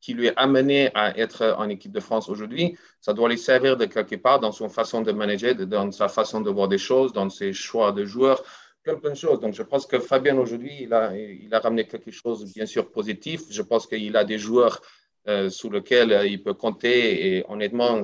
[0.00, 3.76] qui lui a amené à être en équipe de France aujourd'hui, ça doit lui servir
[3.76, 7.12] de quelque part dans son façon de manager, dans sa façon de voir des choses,
[7.12, 8.42] dans ses choix de joueurs,
[8.82, 9.38] plein, plein de choses.
[9.38, 13.42] Donc, je pense que Fabien aujourd'hui, il a, ramené quelque chose, bien sûr, positif.
[13.48, 14.80] Je pense qu'il a des joueurs
[15.28, 18.02] euh, sur lesquels euh, il peut compter et honnêtement,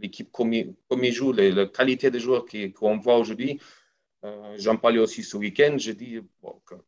[0.00, 2.44] l'équipe comme, il joue, la qualité des joueurs
[2.74, 3.58] qu'on voit aujourd'hui.
[4.24, 5.76] Euh, j'en parlais aussi ce week-end.
[5.78, 6.18] Je dis,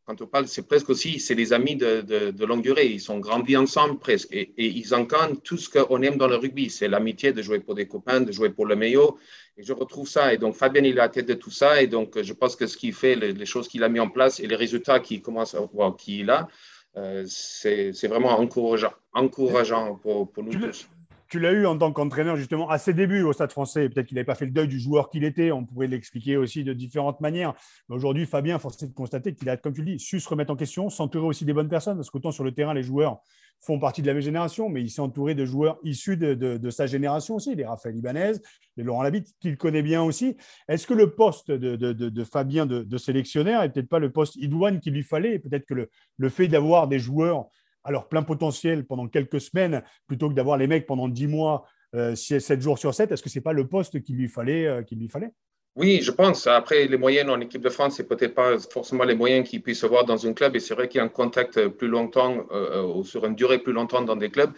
[0.06, 2.86] quand on parle, c'est presque aussi, c'est des amis de, de, longue durée.
[2.86, 4.32] Ils sont grandis ensemble presque.
[4.32, 6.70] Et, ils incarnent tout ce qu'on aime dans le rugby.
[6.70, 9.16] C'est l'amitié de jouer pour des copains, de jouer pour le meilleur.
[9.58, 10.32] Et je retrouve ça.
[10.32, 11.82] Et donc, Fabien, il est à la tête de tout ça.
[11.82, 14.40] Et donc, je pense que ce qu'il fait, les, choses qu'il a mis en place
[14.40, 16.48] et les résultats qu'il commence à voir qu'il a,
[16.96, 20.88] euh, c'est vraiment encourageant, encourageant pour, pour nous tous
[21.28, 23.88] tu l'as eu en tant qu'entraîneur justement à ses débuts au Stade français.
[23.88, 25.50] Peut-être qu'il n'avait pas fait le deuil du joueur qu'il était.
[25.52, 27.54] On pourrait l'expliquer aussi de différentes manières.
[27.88, 30.28] Mais aujourd'hui, Fabien, force est de constater qu'il a, comme tu le dis, su se
[30.28, 31.96] remettre en question, s'entourer aussi des bonnes personnes.
[31.96, 33.20] Parce qu'autant sur le terrain, les joueurs
[33.60, 36.86] font partie de la même génération, mais il s'est entouré de joueurs issus de, sa
[36.86, 38.32] génération aussi, les Raphaël Ibanez,
[38.76, 40.36] les Laurent Labitte, qu'il connaît bien aussi.
[40.68, 44.92] Est-ce que le poste de, Fabien de, sélectionnaire n'est peut-être pas le poste idoine qu'il
[44.92, 45.38] lui fallait?
[45.38, 47.46] Peut-être que le fait d'avoir des joueurs
[47.86, 52.14] alors plein potentiel pendant quelques semaines plutôt que d'avoir les mecs pendant 10 mois, euh,
[52.14, 54.82] 7 jours sur 7 Est-ce que ce n'est pas le poste qu'il lui fallait, euh,
[54.82, 55.30] qu'il lui fallait?
[55.76, 56.46] Oui, je pense.
[56.46, 59.84] Après, les moyens en équipe de France, c'est peut-être pas forcément les moyens qu'il puisse
[59.84, 60.56] avoir dans un club.
[60.56, 63.58] Et c'est vrai qu'il y a un contact plus longtemps, euh, ou sur une durée
[63.58, 64.52] plus longtemps dans des clubs.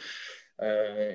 [0.61, 1.15] Euh,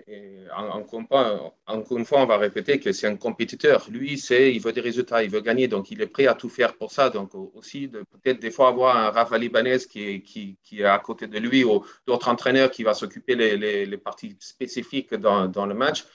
[0.55, 3.85] encore une fois, on va répéter que c'est un compétiteur.
[3.89, 6.49] Lui, c'est, il veut des résultats, il veut gagner, donc il est prêt à tout
[6.49, 7.09] faire pour ça.
[7.09, 11.27] Donc aussi, peut-être des fois avoir un Rafa Libanais qui est, qui, est à côté
[11.27, 15.73] de lui ou d'autres entraîneurs qui va s'occuper les, les, parties spécifiques dans, dans, le
[15.73, 16.05] match.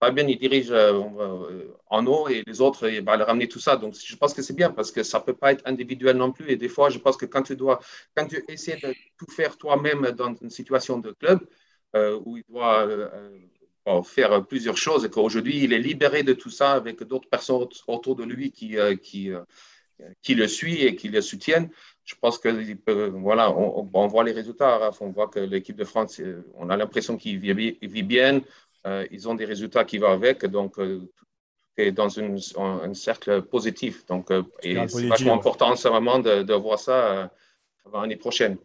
[0.00, 3.76] Fabien, il dirige euh, euh, en haut et les autres, il va ramener tout ça.
[3.76, 6.32] Donc, je pense que c'est bien parce que ça ne peut pas être individuel non
[6.32, 6.50] plus.
[6.50, 7.80] Et des fois, je pense que quand tu dois,
[8.16, 11.40] quand tu essaies de tout faire toi-même dans une situation de club,
[11.94, 13.08] où il doit euh,
[13.88, 17.66] euh, faire plusieurs choses et qu'aujourd'hui, il est libéré de tout ça avec d'autres personnes
[17.86, 19.30] autour de lui qui, qui,
[20.22, 21.70] qui le suivent et qui le soutiennent.
[22.04, 22.48] Je pense que
[23.10, 24.90] voilà, on, voit les résultats.
[25.00, 26.20] On voit que l'équipe de France,
[26.54, 28.42] on a l'impression qu'il vit, bien.
[29.10, 30.44] ils ont des résultats qui vont avec.
[30.46, 31.08] Donc, tout
[31.78, 34.04] est dans une, un, cercle positif.
[34.06, 34.28] Donc,
[34.62, 37.30] c'est vachement important, ce moment, de, de voir ça
[37.92, 38.58] l'année prochaine.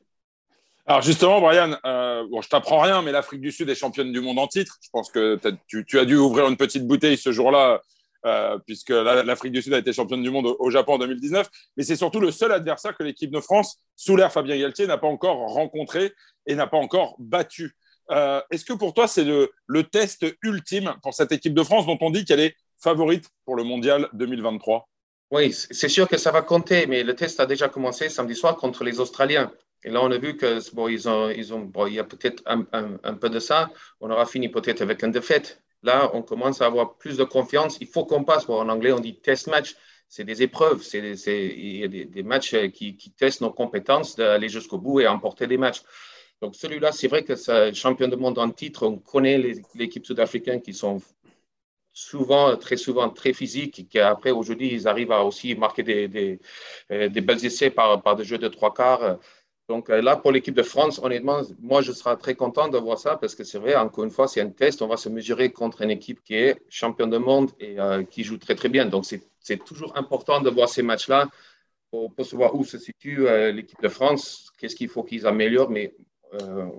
[0.86, 4.20] Alors justement, Brian, euh, bon, je t'apprends rien, mais l'Afrique du Sud est championne du
[4.20, 4.80] monde en titre.
[4.82, 7.82] Je pense que tu, as dû ouvrir une petite bouteille ce jour-là,
[8.26, 11.50] euh, puisque l'Afrique du Sud a été championne du monde au, Japon en 2019.
[11.78, 14.98] Mais c'est surtout le seul adversaire que l'équipe de France, sous l'ère Fabien Galtier, n'a
[14.98, 16.12] pas encore rencontré
[16.48, 17.78] et n'a pas encore battu.
[18.12, 21.86] Euh, est-ce que pour toi, c'est le, le test ultime pour cette équipe de France
[21.86, 24.90] dont on dit qu'elle est favorite pour le mondial 2023
[25.32, 28.56] oui, c'est sûr que ça va compter, mais le test a déjà commencé samedi soir
[28.56, 29.52] contre les Australiens.
[29.86, 32.04] Et là, on a vu que bon, ils ont, ils ont, bon, il y a
[32.04, 33.70] peut-être un, un, peu de ça.
[34.00, 35.62] On aura fini peut-être avec une défaite.
[35.84, 37.78] Là, on commence à avoir plus de confiance.
[37.82, 38.46] Il faut qu'on passe.
[38.46, 39.76] Bon, en anglais, on dit test match.
[40.08, 40.82] C'est des épreuves.
[40.82, 45.08] C'est, il y a des, matchs qui, qui, testent nos compétences d'aller jusqu'au bout et
[45.08, 45.82] emporter des matchs.
[46.42, 48.88] Donc, celui-là, c'est vrai que c'est champion du monde en titre.
[48.88, 49.38] On connaît
[49.76, 51.02] l'équipe sud-africaine qui sont
[51.94, 56.40] souvent, très souvent, très physiques et qu'après, aujourd'hui, ils arrivent à aussi marquer des, des,
[56.92, 59.20] euh, des belles essais par, par des jeux de trois quarts.
[59.70, 63.00] Donc euh, là, pour l'équipe de France, honnêtement, moi, je serai très content de voir
[63.00, 64.82] ça parce que c'est vrai, encore une fois, c'est un test.
[64.82, 68.24] On va se mesurer contre une équipe qui est champion du monde et euh, qui
[68.24, 68.86] joue très, très bien.
[68.86, 71.30] Donc, c'est toujours important de voir ces matchs-là
[71.92, 75.70] pour, pour, savoir où se situe euh, l'équipe de France, qu'est-ce qu'il faut qu'ils améliorent.
[75.70, 75.96] Mais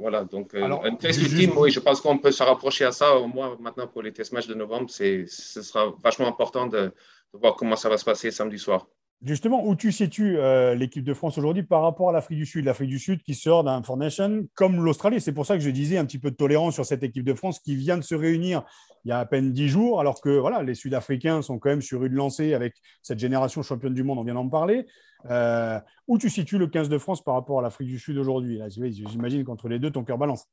[0.00, 3.16] voilà, donc un test ultime, oui, je pense qu'on peut se rapprocher à ça.
[3.16, 6.92] Au moins, maintenant, pour les test matchs de novembre, ce sera vachement important de,
[7.32, 8.88] de voir comment ça va se passer samedi soir.
[9.24, 12.66] Justement, où tu situes euh, l'équipe de France aujourd'hui par rapport à l'Afrique du Sud?
[12.66, 15.18] L'Afrique du Sud qui sort d'un Four Nation comme l'Australie.
[15.18, 17.32] C'est pour ça que je disais un petit peu de tolérance sur cette équipe de
[17.32, 18.64] France qui vient de se réunir
[19.04, 21.82] il y a à peine dix jours, alors que voilà, les Sud-Africains sont quand même
[21.82, 24.86] sur une lancée avec cette génération championne du monde, on vient d'en parler.
[25.30, 28.60] Euh, où tu situes le 15 de France par rapport à l'Afrique du Sud aujourd'hui?
[28.68, 30.46] J'imagine qu'entre les deux, ton cœur balance.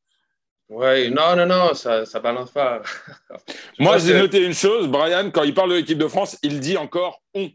[0.70, 2.82] Oui, non, non, non, ça ne balance pas.
[3.80, 6.78] Moi, j'ai noté une chose, Brian, quand il parle de l'équipe de France, il dit
[6.78, 7.50] encore on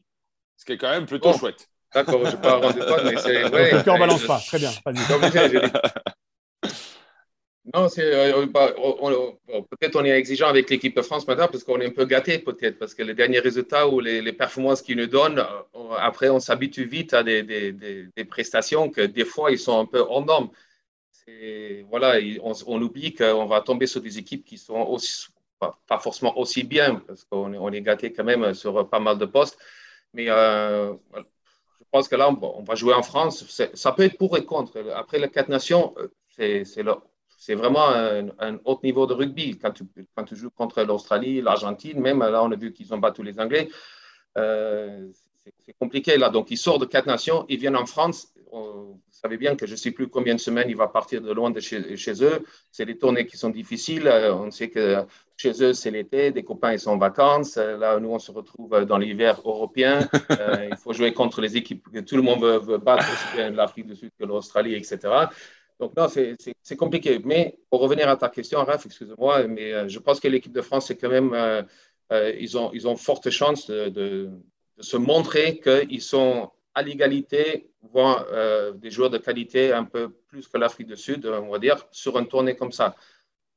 [0.57, 1.69] ce qui est quand même plutôt chouette.
[1.95, 3.45] D'accord, je ne vais pas rendre compte, mais c'est.
[3.53, 4.71] Ouais, le cœur ne balance pas, très bien.
[7.75, 11.87] non, c'est, euh, peut-être on est exigeant avec l'équipe de France maintenant parce qu'on est
[11.87, 15.38] un peu gâté peut-être parce que les derniers résultats ou les, performances qu'ils nous donnent,
[15.38, 19.79] euh, après on s'habitue vite à des, des, des, prestations que des fois ils sont
[19.79, 20.51] un peu hors normes.
[21.88, 25.27] Voilà, on, on oublie qu'on va tomber sur des équipes qui sont aussi,
[25.59, 29.01] pas, pas forcément aussi bien parce qu'on est, on est gâté quand même sur pas
[29.01, 29.59] mal de postes.
[30.16, 33.44] Mais euh, je pense que là, on, va jouer en France.
[33.74, 34.83] Ça peut être pour et contre.
[34.94, 36.64] Après les quatre nations, euh,
[37.37, 39.59] c'est vraiment un, haut niveau de rugby.
[39.59, 39.72] Quand
[40.24, 43.68] tu, joues contre l'Australie, l'Argentine, même là, on a vu qu'ils ont battu les Anglais.
[44.38, 45.07] Euh,
[45.64, 46.31] c'est compliqué là.
[46.31, 48.33] Donc, ils sortent de quatre nations, ils viennent en France.
[48.52, 51.32] Vous savez bien que je ne sais plus combien de semaines il va partir de
[51.32, 52.44] loin de chez, chez eux.
[52.70, 54.09] C'est des tournées qui sont difficiles.
[54.09, 55.04] On sait que
[55.37, 57.56] chez eux, c'est l'été, des copains, ils sont en vacances.
[57.56, 60.09] Là, nous, on se retrouve dans l'hiver européen.
[60.38, 63.50] Euh, il faut jouer contre les équipes que tout le monde veut, battre, aussi bien
[63.50, 64.98] l'Afrique du Sud que l'Australie, etc.
[65.78, 67.20] Donc, non, c'est compliqué.
[67.24, 70.62] Mais pour revenir à ta question, Raph, excuse-moi, mais euh, je pense que l'équipe de
[70.62, 71.62] France, c'est quand même, euh,
[72.38, 74.30] ils, ont, ils ont forte chance de
[74.76, 80.11] de se montrer qu'ils sont à l'égalité, voire euh, des joueurs de qualité un peu
[80.29, 82.95] plus que l'Afrique du Sud, on va dire, sur une tournée comme ça.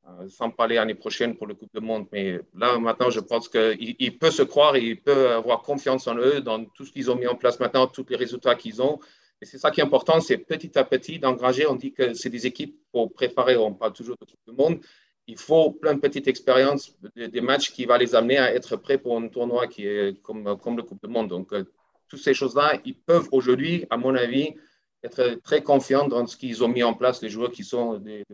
[0.08, 2.08] Euh, sans parler l'année prochaine pour le Coupe du Monde.
[2.14, 6.08] Mais là, maintenant, je pense qu'il il peut se croire et il peut avoir confiance
[6.08, 8.82] en eux, dans tout ce qu'ils ont mis en place maintenant, tous les résultats qu'ils
[8.82, 9.00] ont.
[9.42, 11.68] Et c'est ça qui est important, c'est petit à petit d'engranger.
[11.68, 14.80] On dit que c'est des équipes pour préparer, on parle toujours de Coupe du Monde,
[15.28, 18.98] il faut plein de petites expériences, des matchs qui vont les amener à être prêts
[18.98, 21.28] pour un tournoi qui est comme, comme le Coupe du Monde.
[21.30, 21.66] Donc, euh,
[22.10, 24.56] toutes ces choses-là, ils peuvent aujourd'hui, à mon avis,
[25.04, 28.26] être très confiants dans ce qu'ils ont mis en place, les joueurs qui sont des,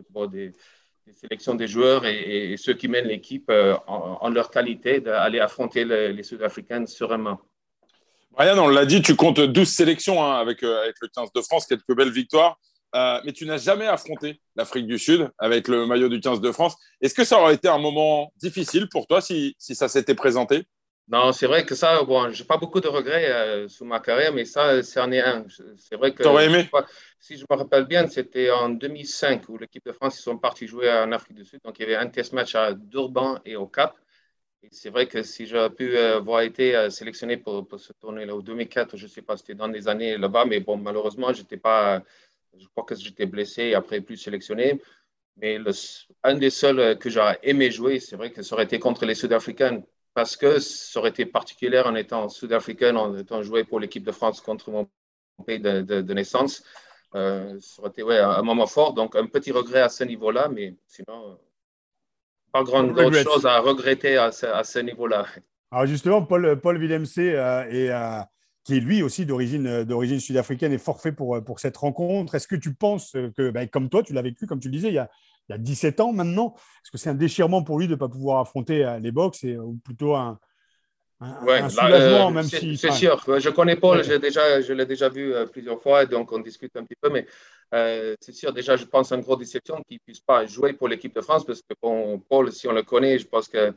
[1.12, 6.22] sélections des joueurs et, ceux qui mènent l'équipe euh, en, leur qualité d'aller affronter les,
[6.22, 7.38] Sud-Africains sereinement.
[8.32, 11.40] Brian, on l'a dit, tu comptes 12 sélections hein, avec, euh, avec le 15 de
[11.42, 12.58] France, quelques belles victoires.
[12.94, 16.50] Euh, mais tu n'as jamais affronté l'Afrique du Sud avec le maillot du 15 de
[16.50, 16.76] France.
[17.00, 20.66] Est-ce que ça aurait été un moment difficile pour toi si ça s'était présenté?
[21.08, 24.32] Non, c'est vrai que ça, bon, j'ai pas beaucoup de regrets euh, sous ma carrière,
[24.32, 25.46] mais ça, c'en est un.
[25.76, 26.24] C'est vrai que.
[26.24, 26.68] T'aurais aimé?
[27.20, 30.66] Si je me rappelle bien, c'était en 2005 où l'équipe de France ils sont partis
[30.66, 31.60] jouer en Afrique du Sud.
[31.64, 33.96] Donc il y avait un test match à Durban et au Cap.
[34.64, 38.34] Et c'est vrai que si j'aurais pu euh, avoir été sélectionné pour, pour ce tournoi-là,
[38.34, 41.40] au 2004, je ne sais pas, c'était dans des années là-bas, mais bon, malheureusement, je
[41.40, 42.02] n'étais pas
[42.58, 44.80] je crois que j'étais blessé et après plus sélectionné.
[45.36, 45.70] Mais le,
[46.24, 49.14] un des seuls que j'aurais aimé jouer, c'est vrai que ça aurait été contre les
[49.14, 49.82] Sud-Africains
[50.16, 54.12] parce que ça aurait été particulier en étant Sud-Africain, en étant joué pour l'équipe de
[54.12, 54.88] France contre mon
[55.46, 56.64] pays de, naissance.
[57.14, 58.94] Euh, ça aurait été ouais, un moment fort.
[58.94, 61.38] Donc, un petit regret à ce niveau-là, mais sinon,
[62.50, 65.26] pas grande chose à regretter à ce, niveau-là.
[65.70, 67.90] Alors, justement, Paul, Paul Villemc euh, est.
[67.90, 68.22] Euh,
[68.66, 72.34] qui est lui aussi d'origine, euh, d'origine sud-africaine et forfait pour, euh, pour cette rencontre.
[72.34, 74.88] Est-ce que tu penses que, ben, comme toi, tu l'as vécu, comme tu le disais,
[74.88, 75.08] il y a,
[75.48, 77.96] il y a 17 ans maintenant, est-ce que c'est un déchirement pour lui de ne
[77.96, 80.38] pas pouvoir affronter euh, les box et, ou plutôt un,
[81.20, 82.76] un, soulagement, même si.
[82.76, 86.76] C'est sûr, je connais Paul, déjà, je l'ai déjà vu plusieurs fois, donc on discute
[86.76, 87.26] un petit peu, mais
[88.20, 90.88] c'est sûr, déjà, je pense à une grosse déception qu'il ne puisse pas jouer pour
[90.88, 93.74] l'équipe de France, parce que bon, Paul, si on le connaît, je pense que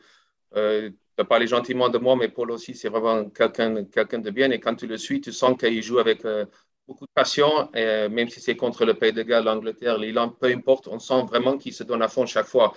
[1.19, 4.49] tu as parlé gentiment de moi, mais Paul aussi, c'est vraiment quelqu'un quelqu'un de bien.
[4.51, 6.45] Et quand tu le suis, tu sens qu'il joue avec euh,
[6.89, 10.37] beaucoup de passion, et, euh, même si c'est contre le Pays de Galles, l'Angleterre, l'Irlande,
[10.39, 12.73] peu importe, on sent vraiment qu'il se donne à fond chaque fois.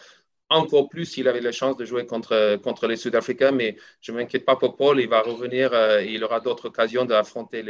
[0.50, 4.18] Encore plus s'il avait la chance de jouer contre, contre les Sud-Africains, mais je ne
[4.18, 7.62] m'inquiète pas pour Paul, il va revenir euh, et il aura d'autres occasions d'affronter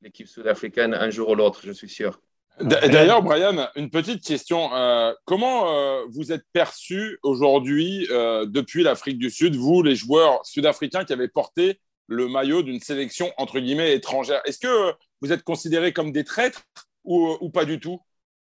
[0.00, 2.20] l'équipe sud-africaine un jour ou l'autre, je suis sûr.
[2.60, 4.74] D'ailleurs, Brian, une petite question.
[4.74, 10.44] Euh, comment euh, vous êtes perçu aujourd'hui, euh, depuis l'Afrique du Sud, vous, les joueurs
[10.44, 15.42] sud-africains qui avez porté le maillot d'une sélection, entre guillemets, étrangère Est-ce que vous êtes
[15.42, 16.64] considérés comme des traîtres
[17.04, 18.00] ou, pas du tout?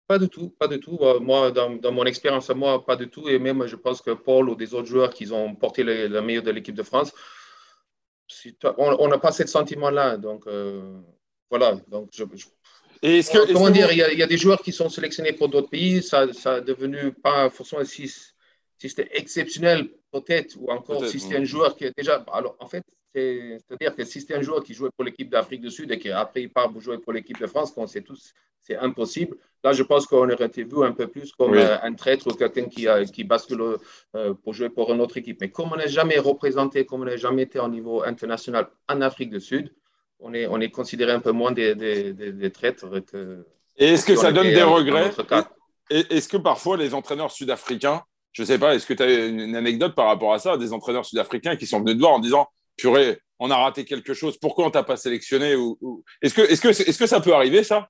[0.07, 0.99] Pas du tout, pas du tout.
[1.21, 3.29] Moi, dans, mon expérience moi, pas du tout.
[3.29, 6.41] Et même, je pense que Paul ou des autres joueurs qui ont porté le, maillot
[6.41, 7.13] de l'équipe de France,
[8.77, 10.17] on n'a pas ce sentiment-là.
[10.17, 10.45] Donc,
[11.49, 11.77] voilà.
[11.87, 12.25] Donc, je
[13.29, 16.31] que, comment dire, il y, a, des joueurs qui sont sélectionnés pour d'autres pays, ça,
[16.31, 21.75] ça devenu pas forcément si, si c'était exceptionnel peut-être, ou encore si c'était un joueur
[21.75, 22.23] qui est déjà.
[22.31, 25.69] Alors en fait, C'est-à-dire que si c'était un joueur qui jouait pour l'équipe d'Afrique du
[25.69, 28.77] Sud et qu'après il part pour jouer pour l'équipe de France, on sait tous c'est
[28.77, 29.37] impossible.
[29.63, 32.33] Là, je pense qu'on aurait été vu un peu plus comme euh, un traître ou
[32.33, 33.77] quelqu'un qui, qui bascule
[34.15, 35.39] euh, pour jouer pour une autre équipe.
[35.41, 39.01] Mais comme on n'est jamais représenté, comme on n'a jamais été au niveau international en
[39.01, 39.73] Afrique du Sud,
[40.19, 43.45] on est, on est considéré un peu moins des, des, des, traîtres que.
[43.77, 45.11] Et est-ce que ça donne des regrets
[45.89, 49.55] Est-ce que parfois les entraîneurs sud-africains, je ne sais pas, est-ce que tu as une
[49.55, 52.47] anecdote par rapport à ça, des entraîneurs sud-africains qui sont venus de voir en disant
[52.75, 56.55] purée, on a raté quelque chose, pourquoi on t'a pas sélectionné ou, Est-ce que, est
[56.55, 57.89] -ce que, est -ce que ça peut arriver, ça?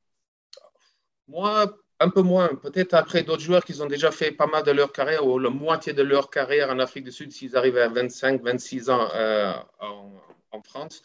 [1.28, 2.50] Moi, un peu moins.
[2.56, 5.50] Peut-être après d'autres joueurs qui ont déjà fait pas mal de leur carrière ou la
[5.50, 9.54] moitié de leur carrière en Afrique du Sud s'ils arrivent à 25, 26 ans euh,
[9.80, 11.02] en, France.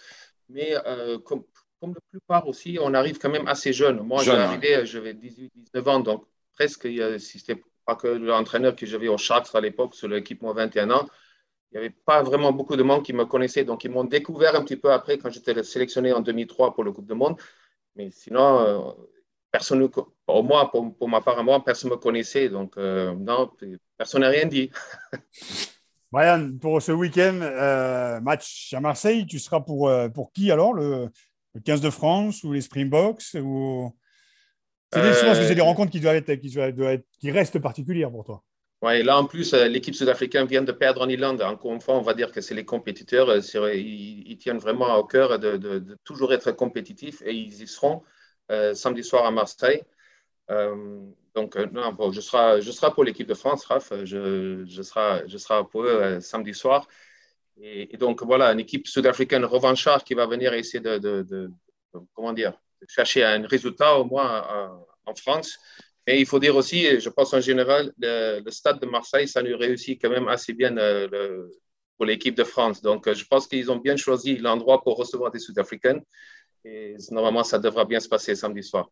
[0.48, 1.44] Mais euh, comme,
[1.80, 4.00] comme, la plupart aussi, on arrive quand même assez jeune.
[4.00, 6.86] Moi, j'ai arrivé, j'avais 18, 19 ans, donc presque,
[7.18, 10.52] si ce n'était pas que l'entraîneur que j'avais au Sharks à l'époque sur l'équipe moins
[10.52, 11.08] 21 ans,
[11.70, 13.64] il n'y avait pas vraiment beaucoup de monde qui me connaissait.
[13.64, 16.92] Donc, ils m'ont découvert un petit peu après quand j'étais sélectionné en 2003 pour le
[16.92, 17.36] Coupe du Monde.
[17.94, 18.92] Mais sinon, euh,
[19.50, 19.86] personne,
[20.26, 22.48] pour moi, pour, ma part à moi, personne ne me connaissait.
[22.48, 23.50] Donc, euh, non,
[23.98, 24.70] personne n'a rien dit.
[26.10, 31.10] Brian, pour ce week-end, euh, match à Marseille, tu seras pour, pour qui alors le,
[31.66, 33.94] 15 de France ou les Springboks ou...
[34.90, 38.10] C'est des, que c'est des rencontres qui, doivent être, qui, doivent être, qui restent particulières
[38.10, 38.42] pour toi.
[38.80, 41.42] Oui, là en plus, euh, l'équipe sud-africaine vient de perdre en Irlande.
[41.42, 43.28] Encore une fois, on va dire que c'est les compétiteurs.
[43.28, 48.04] Euh, ils, tiennent vraiment au cœur de, toujours être compétitifs et ils y seront
[48.52, 49.82] euh, samedi soir à Marseille.
[51.34, 53.92] donc, non, je, serai, je serai pour l'équipe de France, Raph.
[54.04, 56.86] Je, serai, je serai pour eux samedi soir.
[57.60, 61.50] Et, donc, voilà, une équipe sud-africaine revanchard qui va venir essayer de,
[62.14, 62.52] comment dire,
[62.88, 65.58] chercher un résultat au moins en France.
[66.08, 69.58] Mais il faut dire aussi, je pense en général, le, stade de Marseille, ça nous
[69.58, 71.46] réussit quand même assez bien euh,
[71.98, 72.80] pour l'équipe de France.
[72.80, 76.00] Donc, euh, je pense qu'ils ont bien choisi l'endroit pour recevoir des Sud-Africains.
[76.64, 78.88] Et normalement, ça devra bien se passer samedi soir.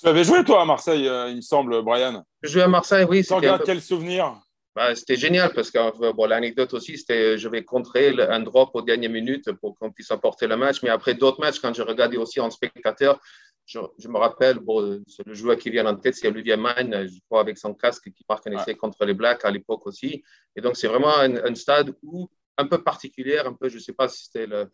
[0.00, 2.24] Tu avais joué, toi, à Marseille, euh, il me semble, Brian?
[2.42, 3.24] Je jouais à Marseille, oui.
[3.24, 4.36] Tu regardes quel souvenir?
[4.74, 8.82] Bah, C'était génial parce que bon, l'anecdote aussi, c'était je vais contrer un drop aux
[8.82, 10.82] dernières minutes pour qu'on puisse apporter le match.
[10.82, 13.20] Mais après d'autres matchs, quand je regardais aussi en spectateur,
[13.66, 17.40] je, me rappelle, bon, le joueur qui vient en tête, c'est Olivier Mann, je crois,
[17.40, 20.22] avec son casque qui marque un essai contre les Blacks à l'époque aussi.
[20.54, 23.92] Et donc, c'est vraiment un, stade où, un peu particulier, un peu, je ne sais
[23.92, 24.70] pas si c'était le,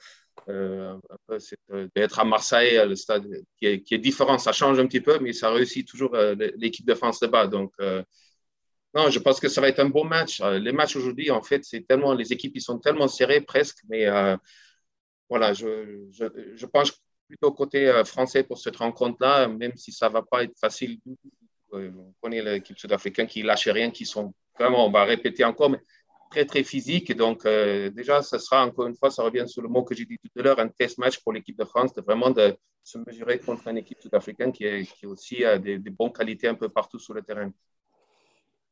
[0.49, 0.99] euh,
[1.71, 3.27] euh, d'être à Marseille, le stade
[3.57, 4.39] qui est, qui est, différent.
[4.39, 7.47] Ça change un petit peu, mais ça réussit toujours euh, l'équipe de France de bas.
[7.47, 7.73] Donc,
[8.95, 10.43] non, je pense que ça va être un bon match.
[10.43, 14.07] Les matchs aujourd'hui, en fait, c'est tellement, les équipes, ils sont tellement serrées presque, mais
[15.31, 16.93] voilà, je, je, je pense
[17.33, 20.99] plutôt côté euh, français pour cette rencontre-là, même si ça ne va pas être facile.
[21.73, 25.71] Euh, on connaît l'équipe sud-africaine qui lâche rien, qui sont vraiment, on va répéter encore,
[25.71, 25.81] mais
[26.31, 27.17] très, très physique.
[27.17, 30.05] Donc, euh, déjà, ça sera, encore une fois, ça revient sur le mot que j'ai
[30.05, 32.99] dit tout à l'heure, un test match pour l'équipe de France, de vraiment de se
[32.99, 36.69] mesurer contre une équipe sud-africaine qui, est, qui aussi a des, bonnes qualités un peu
[36.69, 37.51] partout sur le terrain.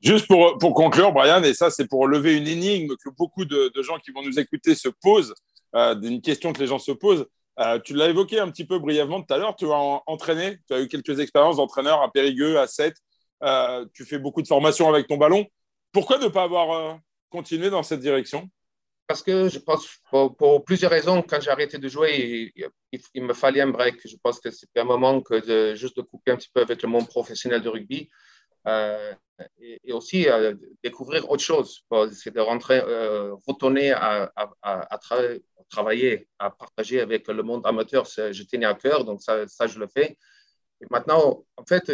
[0.03, 3.73] Juste pour, pour conclure, Brian, et ça, c'est pour lever une énigme que beaucoup de,
[3.81, 5.33] gens qui vont nous écouter se posent,
[5.73, 7.27] une question que les gens se posent.
[7.61, 9.55] Euh, tu l'as évoqué un petit peu brièvement tout à l'heure.
[9.55, 12.95] Tu as entraîné, tu as eu quelques expériences d'entraîneur à Périgueux, à 7.
[13.43, 15.47] Euh, tu fais beaucoup de formations avec ton ballon.
[15.93, 16.95] Pourquoi ne pas avoir euh,
[17.29, 18.49] continué dans cette direction?
[19.07, 22.53] Parce que je pense, pour, plusieurs raisons, quand j'ai arrêté de jouer,
[23.15, 24.01] il, me fallait un break.
[24.07, 26.81] Je pense que c'était un moment que de, juste de couper un petit peu avec
[26.83, 28.09] le monde professionnel de rugby.
[29.59, 30.29] et, aussi
[30.85, 31.85] découvrir autre chose.
[32.13, 32.79] C'est de rentrer,
[33.49, 34.31] retourner à,
[35.03, 39.79] travailler travailler, à partager avec le monde amateur, je tenais à cœur, donc ça, je
[39.79, 40.17] le fais.
[40.83, 41.91] Et maintenant, en fait,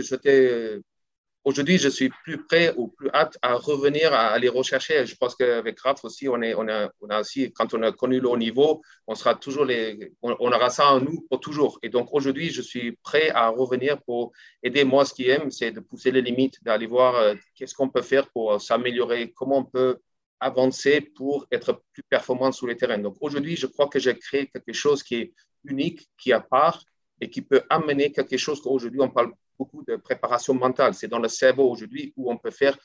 [1.46, 5.06] Aujourd'hui, je suis plus prêt ou plus hâte à revenir à aller rechercher.
[5.06, 8.28] Je pense qu'avec Raph aussi, on, est, on, a, aussi, quand on a connu le
[8.28, 11.78] haut niveau, on sera toujours les, on, aura ça en nous pour toujours.
[11.84, 14.32] Et donc aujourd'hui, je suis prêt à revenir pour
[14.64, 15.04] aider moi.
[15.04, 18.28] Ce qui aime, c'est de pousser les limites, d'aller voir euh, qu'est-ce qu'on peut faire
[18.30, 20.00] pour s'améliorer, comment on peut
[20.40, 22.98] avancer pour être plus performant sur les terrains.
[22.98, 26.40] Donc aujourd'hui, je crois que j'ai créé quelque chose qui est unique, qui est à
[26.40, 26.82] part
[27.20, 30.94] et qui peut amener quelque chose qu'aujourd'hui, on parle beaucoup de préparation mentale.
[30.94, 32.76] C'est dans le cerveau aujourd'hui où on peut faire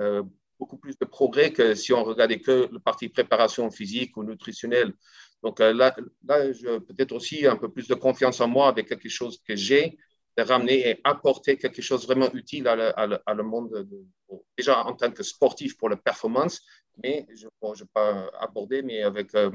[0.00, 0.22] euh,
[0.58, 4.92] beaucoup plus de progrès que si on regardait que le parti préparation physique ou nutritionnelle.
[5.42, 5.94] Donc euh, là,
[6.24, 9.96] là peut-être aussi un peu plus de confiance en moi avec quelque chose que j'ai
[10.38, 14.06] de ramener et apporter quelque chose vraiment utile à le, monde, de,
[14.56, 16.62] déjà en tant que sportif pour la performance,
[17.02, 19.50] mais je ne vais pas aborder, mais avec euh,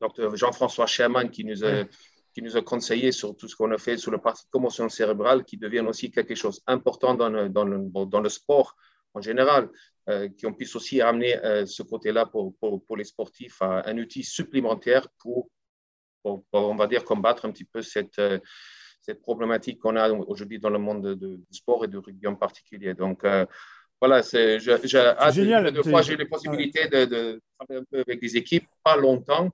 [0.00, 1.84] Dr Jean-François Sherman qui nous a
[2.32, 5.44] qui nous a conseillé sur tout ce qu'on a fait sur le parti commotion cérébrale,
[5.44, 8.76] qui devient aussi quelque chose d'important dans le, dans, le, dans le sport
[9.14, 9.68] en général,
[10.08, 13.98] euh, qu'on puisse aussi amener euh, ce côté-là pour, pour, pour, les sportifs à un
[13.98, 15.50] outil supplémentaire pour
[16.52, 18.20] on va dire, combattre un petit peu cette,
[19.08, 22.92] cette problématique qu'on a aujourd'hui dans le monde du sport et du rugby en particulier.
[22.92, 23.24] Donc,
[24.00, 25.72] voilà, j'ai hâte génial.
[25.72, 28.96] de, fois j'ai eu les possibilités de, de, travailler un peu avec des équipes, pas
[28.96, 29.50] longtemps,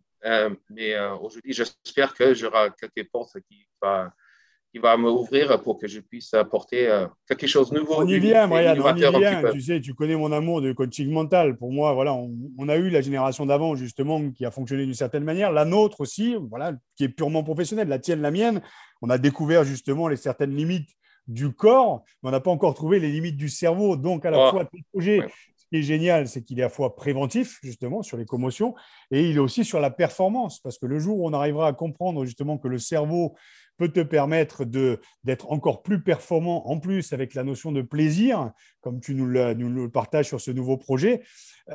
[0.71, 4.09] mais aujourd'hui, j'espère que j'aurai quelques portes qui vont
[4.75, 7.95] qui va m'ouvrir pour que je puisse apporter euh, quelque chose de nouveau.
[7.99, 9.53] On y vient, Brian, on y vient.
[9.53, 11.57] Tu sais, tu connais mon amour de coaching mental.
[11.57, 15.23] Pour moi, voilà, on, a eu la génération d'avant, justement, qui a fonctionné d'une certaine
[15.23, 15.53] manière.
[15.53, 17.87] La nôtre aussi, voilà, qui est purement professionnelle.
[17.87, 18.63] La tienne, la mienne.
[19.01, 20.91] On a découvert justement les certaines limites
[21.29, 23.97] du corps, mais on n'a pas encore trouvé les limites du cerveau.
[23.97, 24.51] Donc, à la oh.
[24.51, 25.21] fois, projet,
[25.57, 28.75] ce qui est génial, c'est qu'il est à la fois préventif, justement, sur les commotions,
[29.13, 30.59] et il est aussi sur la performance.
[30.59, 33.37] Parce que le jour où on arrivera à comprendre, justement, que le cerveau
[33.77, 39.01] peut te permettre d'être encore plus performant, en plus avec la notion de plaisir, comme
[39.01, 41.23] tu nous le, partages sur ce nouveau projet.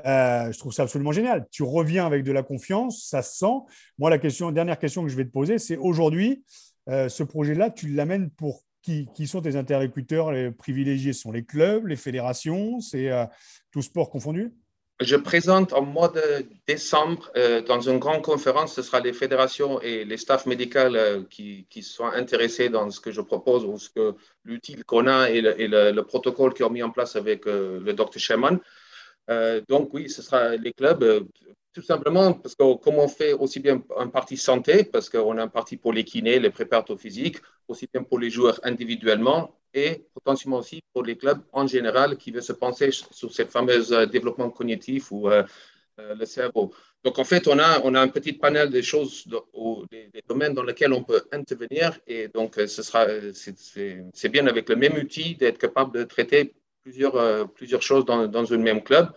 [0.06, 1.48] Euh, je trouve ça absolument génial.
[1.52, 3.58] Tu reviens avec de la confiance, ça se sent.
[3.98, 6.44] Moi, la dernière question que je vais te poser, c'est aujourd'hui,
[6.90, 11.14] euh, ce projet-là, tu l'amènes pour qui, qui, sont tes interlocuteurs les privilégiés?
[11.14, 13.26] Ce sont les clubs, les fédérations, c'est euh,
[13.72, 14.54] tout sport confondu?
[15.02, 19.80] Je présente en mois de décembre euh, dans une grande conférence, ce sera les fédérations
[19.82, 23.78] et les staffs médicaux euh, qui, qui, sont intéressés dans ce que je propose ou
[23.78, 27.80] ce que l'outil qu'on a et, le, protocole qui ont mis en place avec euh,
[27.80, 28.60] le docteur Sherman.
[29.70, 31.28] donc oui, ce sera les clubs,
[31.74, 35.44] tout simplement parce que comme on fait aussi bien un parti santé, parce qu'on a
[35.44, 37.38] un parti pour les kinés, les préparateurs physiques,
[37.68, 42.32] aussi bien pour les joueurs individuellement, et potentiellement aussi pour les clubs en général qui
[42.32, 45.44] veulent se penser sur cette fameuse euh, développement cognitif ou euh,
[46.00, 46.74] euh, le cerveau.
[47.04, 49.26] Donc en fait, on a, on a un petit panel de choses,
[49.92, 54.76] des, domaines dans lesquels on peut intervenir et donc ce sera, c'est bien avec le
[54.76, 59.12] même outil d'être capable de traiter plusieurs, plusieurs choses dans, dans un même club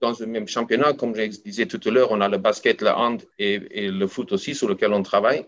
[0.00, 0.92] dans un même championnat.
[0.92, 4.30] Comme je disais tout à l'heure, on a le basket, le hand et, le foot
[4.30, 5.44] aussi sur lequel on travaille.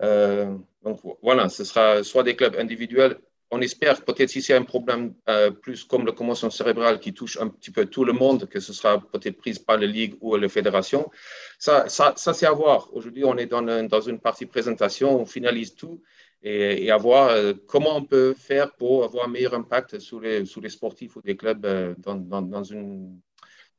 [0.00, 3.18] donc voilà, ce sera soit des clubs individuels
[3.50, 7.38] on espère peut-être si c'est un problème euh, plus comme la commotion cérébrale qui touche
[7.40, 10.36] un petit peu tout le monde, que ce sera peut-être prise par la Ligue ou
[10.36, 11.10] la Fédération.
[11.58, 12.92] Ça, ça, ça c'est à voir.
[12.92, 16.02] Aujourd'hui, on est dans, dans, une partie présentation, on finalise tout
[16.42, 20.44] et, à voir euh, comment on peut faire pour avoir un meilleur impact sur les,
[20.44, 23.18] sur les sportifs ou des clubs euh, dans, dans, dans, une,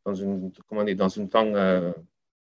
[0.04, 1.54] dans, une, comment dire, dans une temps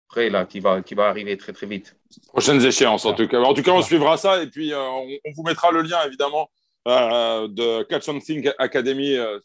[0.07, 1.97] près là, qui, va, qui va arriver très très vite.
[2.29, 3.41] Prochaines échéances en tout cas.
[3.41, 6.49] En tout cas, on suivra ça et puis on, on vous mettra le lien évidemment
[6.87, 9.39] euh, de Catch Think Academy euh,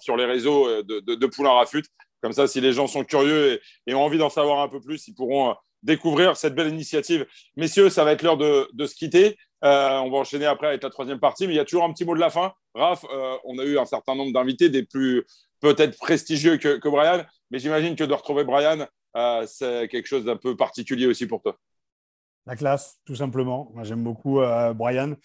[0.00, 1.84] sur les réseaux euh, de, de, de Poulain Rafut.
[2.20, 5.06] Comme ça, si les gens sont curieux et, ont envie d'en savoir un peu plus,
[5.06, 5.54] ils pourront
[5.84, 7.26] découvrir cette belle initiative.
[7.56, 9.36] Messieurs, ça va être l'heure de, se quitter.
[9.62, 12.04] on va enchaîner après avec la troisième partie, mais il y a toujours un petit
[12.04, 12.52] mot de la fin.
[12.74, 13.04] Raph,
[13.44, 15.24] on a eu un certain nombre d'invités, des plus
[15.58, 18.86] peut-être prestigieux que, Brian, mais j'imagine que de retrouver Brian,
[19.46, 21.56] c'est quelque chose d'un peu particulier aussi pour toi.
[22.46, 23.72] La classe, tout simplement.
[23.74, 24.40] Moi, j'aime beaucoup
[24.76, 25.16] Brian.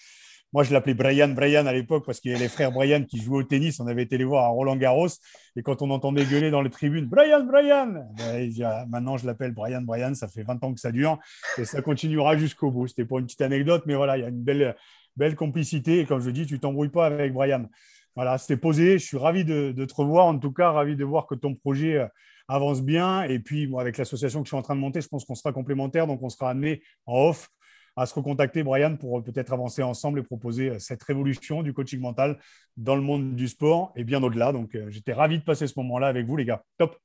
[0.57, 3.21] Moi, je l'appelais Brian Brian à l'époque parce qu'il y avait les frères Brian qui
[3.21, 3.79] jouaient au tennis.
[3.79, 5.07] On avait été les voir à Roland Garros.
[5.55, 9.51] Et quand on entendait gueuler dans les tribunes, Brian, Brian ben, ah, Maintenant, je l'appelle
[9.51, 10.15] Brian Brian.
[10.15, 11.19] Ça fait 20 ans que ça dure
[11.59, 12.87] et ça continuera jusqu'au bout.
[12.87, 14.75] C'était pour une petite anecdote, mais voilà, il y a une belle,
[15.15, 15.99] belle complicité.
[15.99, 17.67] Et comme je dis, tu t'embrouilles pas avec Brian.
[18.15, 18.97] Voilà, c'était posé.
[18.97, 20.25] Je suis ravi de, te revoir.
[20.25, 22.07] En tout cas, ravi de voir que ton projet euh,
[22.47, 23.21] avance bien.
[23.21, 25.53] Et puis, avec l'association que je suis en train de monter, je pense qu'on sera
[25.53, 26.07] complémentaires.
[26.07, 27.51] Donc, on sera amené en off
[27.97, 31.99] à se recontacter, Brian, pour peut-être avancer ensemble et proposer euh, cette révolution du coaching
[31.99, 32.37] mental
[32.77, 34.51] dans le monde du sport et bien au-delà.
[34.51, 36.63] Donc, euh, j'étais ravi de passer ce moment-là avec vous, les gars.
[36.77, 36.95] Top.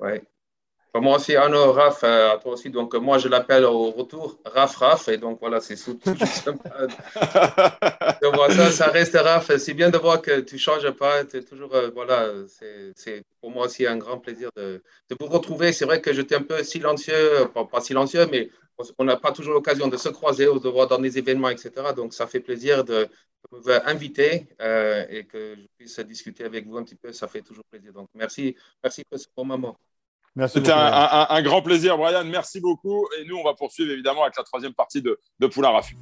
[0.00, 0.22] Ouais.
[0.92, 2.70] Moi aussi, Arnaud, Raph, euh, à toi aussi.
[2.70, 5.06] Donc, moi, je l'appelle au retour Raph, Raph.
[5.06, 6.88] Et donc, voilà, c'est tout sympa.
[8.50, 9.56] ça, ça reste Raph.
[9.58, 11.20] C'est bien de voir que tu ne changes pas.
[11.20, 12.26] Es toujours, voilà,
[12.96, 15.72] c'est pour moi aussi un grand plaisir de, de vous retrouver.
[15.72, 18.50] C'est vrai que j'étais un peu silencieux, pas, pas silencieux, mais
[18.98, 21.70] on n'a pas toujours l'occasion de se croiser ou de voir dans des événements, etc.
[21.94, 23.08] Donc, ça fait plaisir de
[23.50, 27.12] vous inviter euh, et que je puisse discuter avec vous un petit peu.
[27.12, 27.92] Ça fait toujours plaisir.
[27.92, 29.76] Donc, merci, merci pour ce bon moment.
[30.46, 32.24] C'était un, grand plaisir, Brian.
[32.24, 33.08] Merci beaucoup.
[33.18, 35.96] Et nous, on va poursuivre évidemment avec la troisième partie de, de Poulain Rafut.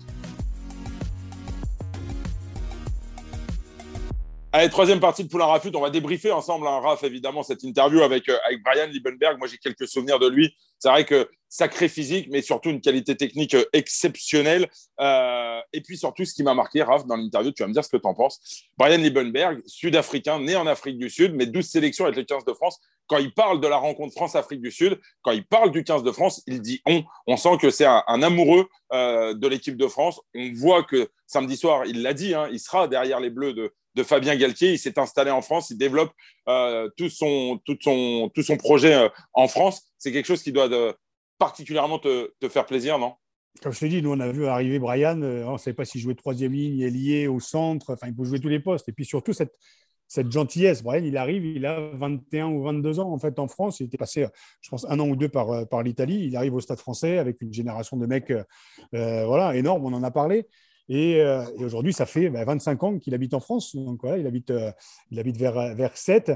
[4.50, 8.00] Allez, troisième partie de Poulain Rafut, on va débriefer ensemble, hein, Raph, évidemment, cette interview
[8.00, 9.38] avec, euh, avec Brian Liebenberg.
[9.38, 10.54] Moi, j'ai quelques souvenirs de lui.
[10.78, 14.68] C'est vrai que sacré physique, mais surtout une qualité technique euh, exceptionnelle.
[15.00, 17.84] Euh, et puis surtout, ce qui m'a marqué, Raph, dans l'interview, tu vas me dire
[17.84, 18.40] ce que tu en penses.
[18.76, 22.52] Brian Liebenberg, sud-africain, né en Afrique du Sud, mais 12 sélections avec les 15 de
[22.52, 22.78] France.
[23.06, 26.12] Quand il parle de la rencontre France-Afrique du Sud, quand il parle du 15 de
[26.12, 27.04] France, il dit on.
[27.26, 30.20] On sent que c'est un, amoureux de l'équipe de France.
[30.34, 33.72] On voit que samedi soir, il l'a dit, hein, il sera derrière les Bleus de,
[33.98, 34.72] de Fabien Galtier.
[34.72, 36.12] Il s'est installé en France, il développe
[36.48, 39.82] euh, tout, son, tout, son, tout son projet euh, en France.
[39.98, 40.94] C'est quelque chose qui doit de,
[41.38, 43.14] particulièrement te, faire plaisir, non?
[43.62, 46.00] Comme je te dis, nous, on a vu arriver Brian, on ne savait pas s'il
[46.00, 48.88] jouait troisième ligne, lié au centre, enfin, il peut jouer tous les postes.
[48.88, 49.52] Et puis surtout, cette,
[50.30, 50.82] gentillesse.
[50.82, 53.80] Brian, il arrive, il a 21 ou 22 ans en fait en France.
[53.80, 54.26] Il était passé,
[54.60, 56.26] je pense, un an ou deux par, euh, par l'Italie.
[56.26, 58.44] Il arrive au Stade français avec une génération de mecs euh,
[58.94, 60.46] euh, voilà, énorme, on en a parlé.
[60.90, 61.22] Et,
[61.58, 63.76] aujourd'hui, ça fait 25 bah, ans qu'il habite en France.
[63.76, 64.50] Donc voilà, il habite,
[65.10, 66.32] il habite vers, vers 7.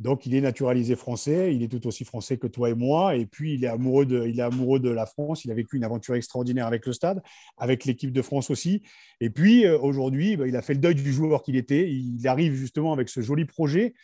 [0.00, 3.14] Donc, il est naturalisé français, il est tout aussi français que toi et moi.
[3.16, 5.44] Et puis, il est amoureux de, il est amoureux de la France.
[5.44, 7.22] Il a vécu une aventure extraordinaire avec le stade,
[7.56, 8.82] avec l'équipe de France aussi.
[9.20, 11.88] Et puis, euh, aujourd'hui, bah, il a fait le deuil du joueur qu'il était.
[11.90, 13.94] Il arrive justement avec ce joli projet.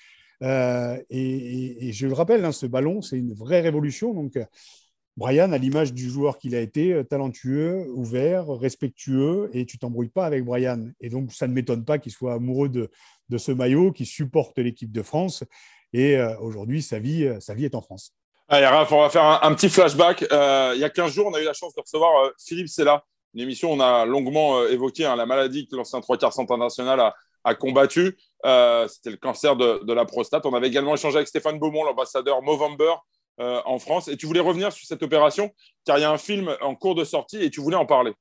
[0.43, 4.15] Euh, et, je le rappelle, hein, ce ballon, c'est une vraie révolution.
[4.15, 4.39] Donc,
[5.17, 10.09] Brian, à l'image du joueur qu'il a été, euh, talentueux, ouvert, respectueux, et tu t'embrouilles
[10.09, 10.89] pas avec Brian.
[11.01, 12.91] Et donc, ça ne m'étonne pas qu'il soit amoureux de,
[13.29, 15.45] de ce maillot, qu'il supporte l'équipe de France.
[15.93, 18.13] Et euh, aujourd'hui, sa vie, euh, sa vie est en France.
[18.49, 20.25] Allez, Raph, on va faire un, petit flashback.
[20.33, 23.05] Euh, il y a 15 jours, on a eu la chance de recevoir Philippe Sella.
[23.35, 27.13] Une émission, on a longuement évoqué hein, la maladie que l'ancien trois quarts international
[27.45, 28.19] a, combattu.
[28.89, 30.47] C'était le cancer de, la prostate.
[30.47, 32.95] On avait également échangé avec Stéphane Beaumont, l'ambassadeur Movember
[33.39, 34.09] en France.
[34.09, 35.53] Et tu voulais revenir sur cette opération,
[35.85, 38.15] car il y a un film en cours de sortie et tu voulais en parler.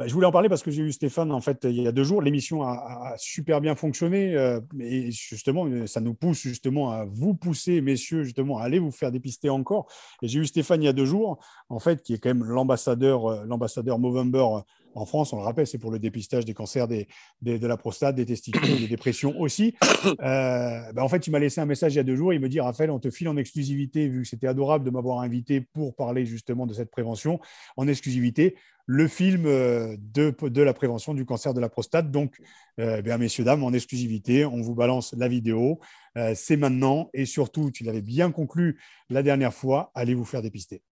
[0.00, 1.92] Bah, je voulais en parler parce que j'ai eu Stéphane en fait il y a
[1.92, 2.22] deux jours.
[2.22, 7.82] L'émission a, super bien fonctionné euh, et justement ça nous pousse justement à vous pousser
[7.82, 9.92] messieurs justement à aller vous faire dépister encore.
[10.22, 11.38] Et j'ai eu Stéphane il y a deux jours
[11.68, 14.60] en fait qui est quand même l'ambassadeur euh, l'ambassadeur Movember euh,
[14.96, 17.06] en France, on le rappelle, c'est pour le dépistage des cancers des,
[17.42, 19.76] de la prostate, des testicules, des dépressions aussi.
[20.18, 22.32] Bah, en fait, il m'a laissé un message il y a deux jours.
[22.32, 25.20] Il me dit Raphaël, on te file en exclusivité, vu que c'était adorable de m'avoir
[25.20, 27.38] invité pour parler justement de cette prévention,
[27.76, 28.56] en exclusivité
[28.92, 32.10] le film euh, de, de, la prévention du cancer de la prostate.
[32.10, 32.34] Donc,
[32.80, 35.78] euh, bien, messieurs, dames, en exclusivité, on vous balance la vidéo.
[36.18, 37.08] Euh, c'est maintenant.
[37.14, 40.82] Et surtout, tu l'avais bien conclu la dernière fois, allez vous faire dépister.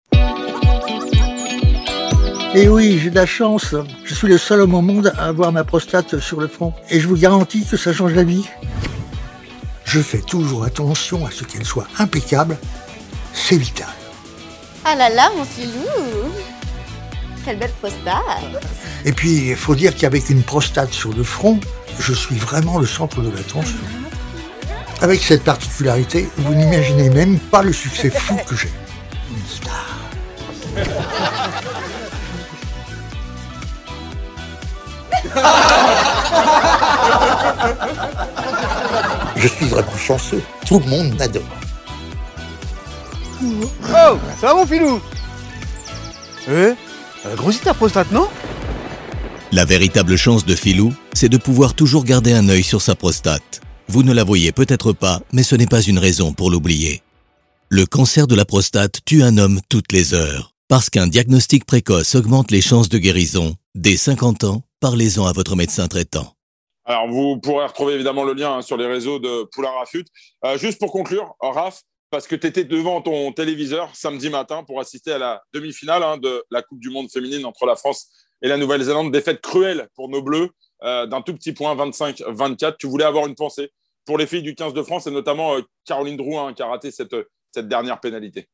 [2.54, 3.74] Et eh oui, j'ai de la chance.
[4.04, 6.74] Je suis le seul homme au monde à avoir ma prostate sur le front.
[6.90, 8.48] Et je vous garantis que ça change la vie.
[9.84, 12.58] Je fais toujours attention à ce qu'elle soit impeccable.
[13.32, 13.88] C'est vital.
[14.84, 15.82] Ah là là, mon filou
[17.48, 18.62] quelle belle prostate
[19.06, 21.58] Et puis, il faut dire qu'avec une prostate sur le front,
[21.98, 23.78] je suis vraiment le centre de l'attention.
[25.00, 28.70] Avec cette particularité, vous n'imaginez même pas le succès fou que j'ai.
[29.30, 29.96] Une star.
[39.36, 40.42] Je suis vraiment chanceux.
[40.66, 41.42] Tout le monde m'adore.
[43.42, 45.00] Oh, ça va mon filou?
[46.50, 46.74] Eh
[47.26, 48.28] euh, grossit ta prostate, non?
[49.52, 53.60] La véritable chance de Philou, c'est de pouvoir toujours garder un œil sur sa prostate.
[53.88, 57.02] Vous ne la voyez peut-être pas, mais ce n'est pas une raison pour l'oublier.
[57.70, 60.52] Le cancer de la prostate tue un homme toutes les heures.
[60.68, 63.54] Parce qu'un diagnostic précoce augmente les chances de guérison.
[63.74, 66.34] Dès 50 ans, parlez-en à votre médecin traitant.
[66.84, 70.04] Alors, vous pourrez retrouver évidemment le lien hein, sur les réseaux de Poulain Rafut.
[70.44, 74.80] Euh, juste pour conclure, Raph, parce que tu étais devant ton téléviseur samedi matin pour
[74.80, 78.10] assister à la demi-finale hein, de la Coupe du Monde féminine entre la France
[78.42, 79.12] et la Nouvelle-Zélande.
[79.12, 80.50] Défaite cruelle pour nos Bleus,
[80.82, 82.76] euh, d'un tout petit point, 25-24.
[82.78, 83.70] Tu voulais avoir une pensée
[84.04, 86.90] pour les filles du 15 de France et notamment euh, Caroline Drouin qui a raté
[86.90, 87.14] cette
[87.56, 88.48] dernière pénalité.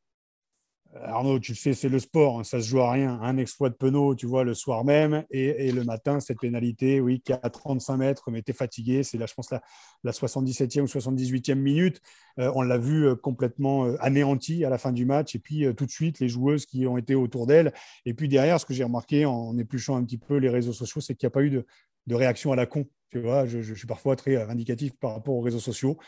[1.03, 3.18] Arnaud, tu sais, c'est le sport, hein, ça se joue à rien.
[3.20, 7.20] Un exploit de Penaud, tu vois, le soir même, et, le matin, cette pénalité, oui,
[7.20, 9.03] qui a 35 mètres, mais tu fatigué.
[9.03, 9.61] C'est là, je pense, la,
[10.05, 12.01] la 77e ou 78e minute.
[12.38, 15.34] Euh, on l'a vu euh, complètement euh, anéanti à la fin du match.
[15.34, 17.72] Et puis, tout de suite, les joueuses qui ont été autour d'elle.
[18.05, 21.01] Et puis derrière, ce que j'ai remarqué en épluchant un petit peu les réseaux sociaux,
[21.01, 21.64] c'est qu'il n'y a pas eu de,
[22.14, 22.86] réaction à la con.
[23.11, 25.99] Tu vois, je, je, suis parfois très vindicatif par rapport aux réseaux sociaux.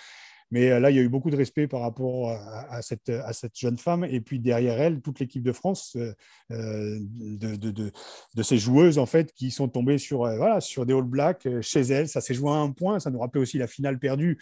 [0.51, 3.11] Mais euh, là, il y a eu beaucoup de respect par rapport à, cette,
[3.55, 4.05] jeune femme.
[4.05, 6.15] Et puis derrière elle, toute l'équipe de France, euh,
[6.53, 11.81] euh, de, de, ces joueuses en fait, qui sont tombées sur des All Blacks chez
[11.81, 12.09] elles.
[12.09, 13.01] Ça s'est joué à un point.
[13.01, 14.39] Ça nous rappelait aussi la finale perdue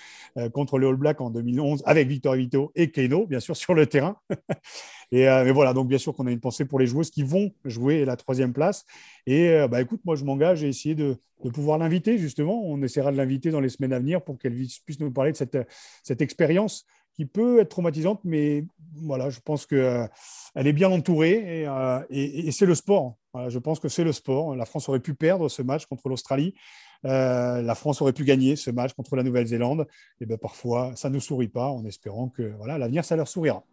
[0.53, 3.87] contre les All Blacks en 2011 avec Victor Vito et Keno, bien sûr, sur le
[3.87, 4.17] terrain.
[5.13, 7.53] Et mais voilà, donc bien sûr qu'on a une pensée pour les joueuses qui vont
[7.65, 8.85] jouer la troisième place.
[9.27, 11.17] Et bah, écoute, moi, je m'engage à essayer de,
[11.53, 12.63] pouvoir l'inviter, justement.
[12.65, 15.37] On essaiera de l'inviter dans les semaines à venir pour qu'elle puisse nous parler de
[15.37, 15.59] cette,
[16.03, 18.65] cette expérience qui peut être traumatisante, mais
[18.97, 20.09] voilà, je pense qu'elle euh,
[20.57, 23.17] est bien entourée et, euh, c'est le sport.
[23.49, 24.57] je pense que c'est le sport.
[24.57, 26.55] La France aurait pu perdre ce match contre l'Australie.
[27.05, 29.87] Euh, la France aurait pu gagner ce match contre la Nouvelle-Zélande.
[30.21, 33.65] Et bien parfois, ça ne sourit pas en espérant que voilà, l'avenir, ça leur sourira.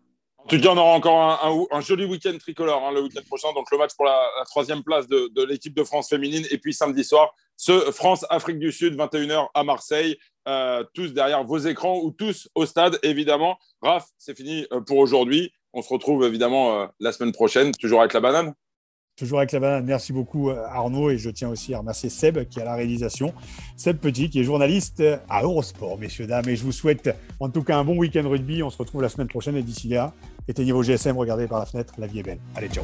[0.43, 3.53] En tout cas, on aura encore un, joli week-end tricolore hein, le week-end prochain.
[3.53, 6.45] Donc, le match pour la, troisième place de, l'équipe de France féminine.
[6.49, 10.17] Et puis, samedi soir, ce France-Afrique du Sud, 21h à Marseille.
[10.47, 13.59] Euh, tous derrière vos écrans ou tous au stade, évidemment.
[13.81, 15.51] Raph, c'est fini euh, pour aujourd'hui.
[15.73, 18.53] On se retrouve évidemment euh, la semaine prochaine, toujours avec la banane.
[19.15, 19.85] Toujours avec la banane.
[19.85, 23.33] Merci beaucoup Arnaud et je tiens aussi à remercier Seb qui a la réalisation.
[23.77, 26.49] Seb Petit qui est journaliste à Eurosport, messieurs, dames.
[26.49, 28.63] Et je vous souhaite en tout cas un bon week-end rugby.
[28.63, 30.13] On se retrouve la semaine prochaine et d'ici là,
[30.47, 32.39] éteignez vos GSM, regardez par la fenêtre, la vie est belle.
[32.55, 32.83] Allez, ciao.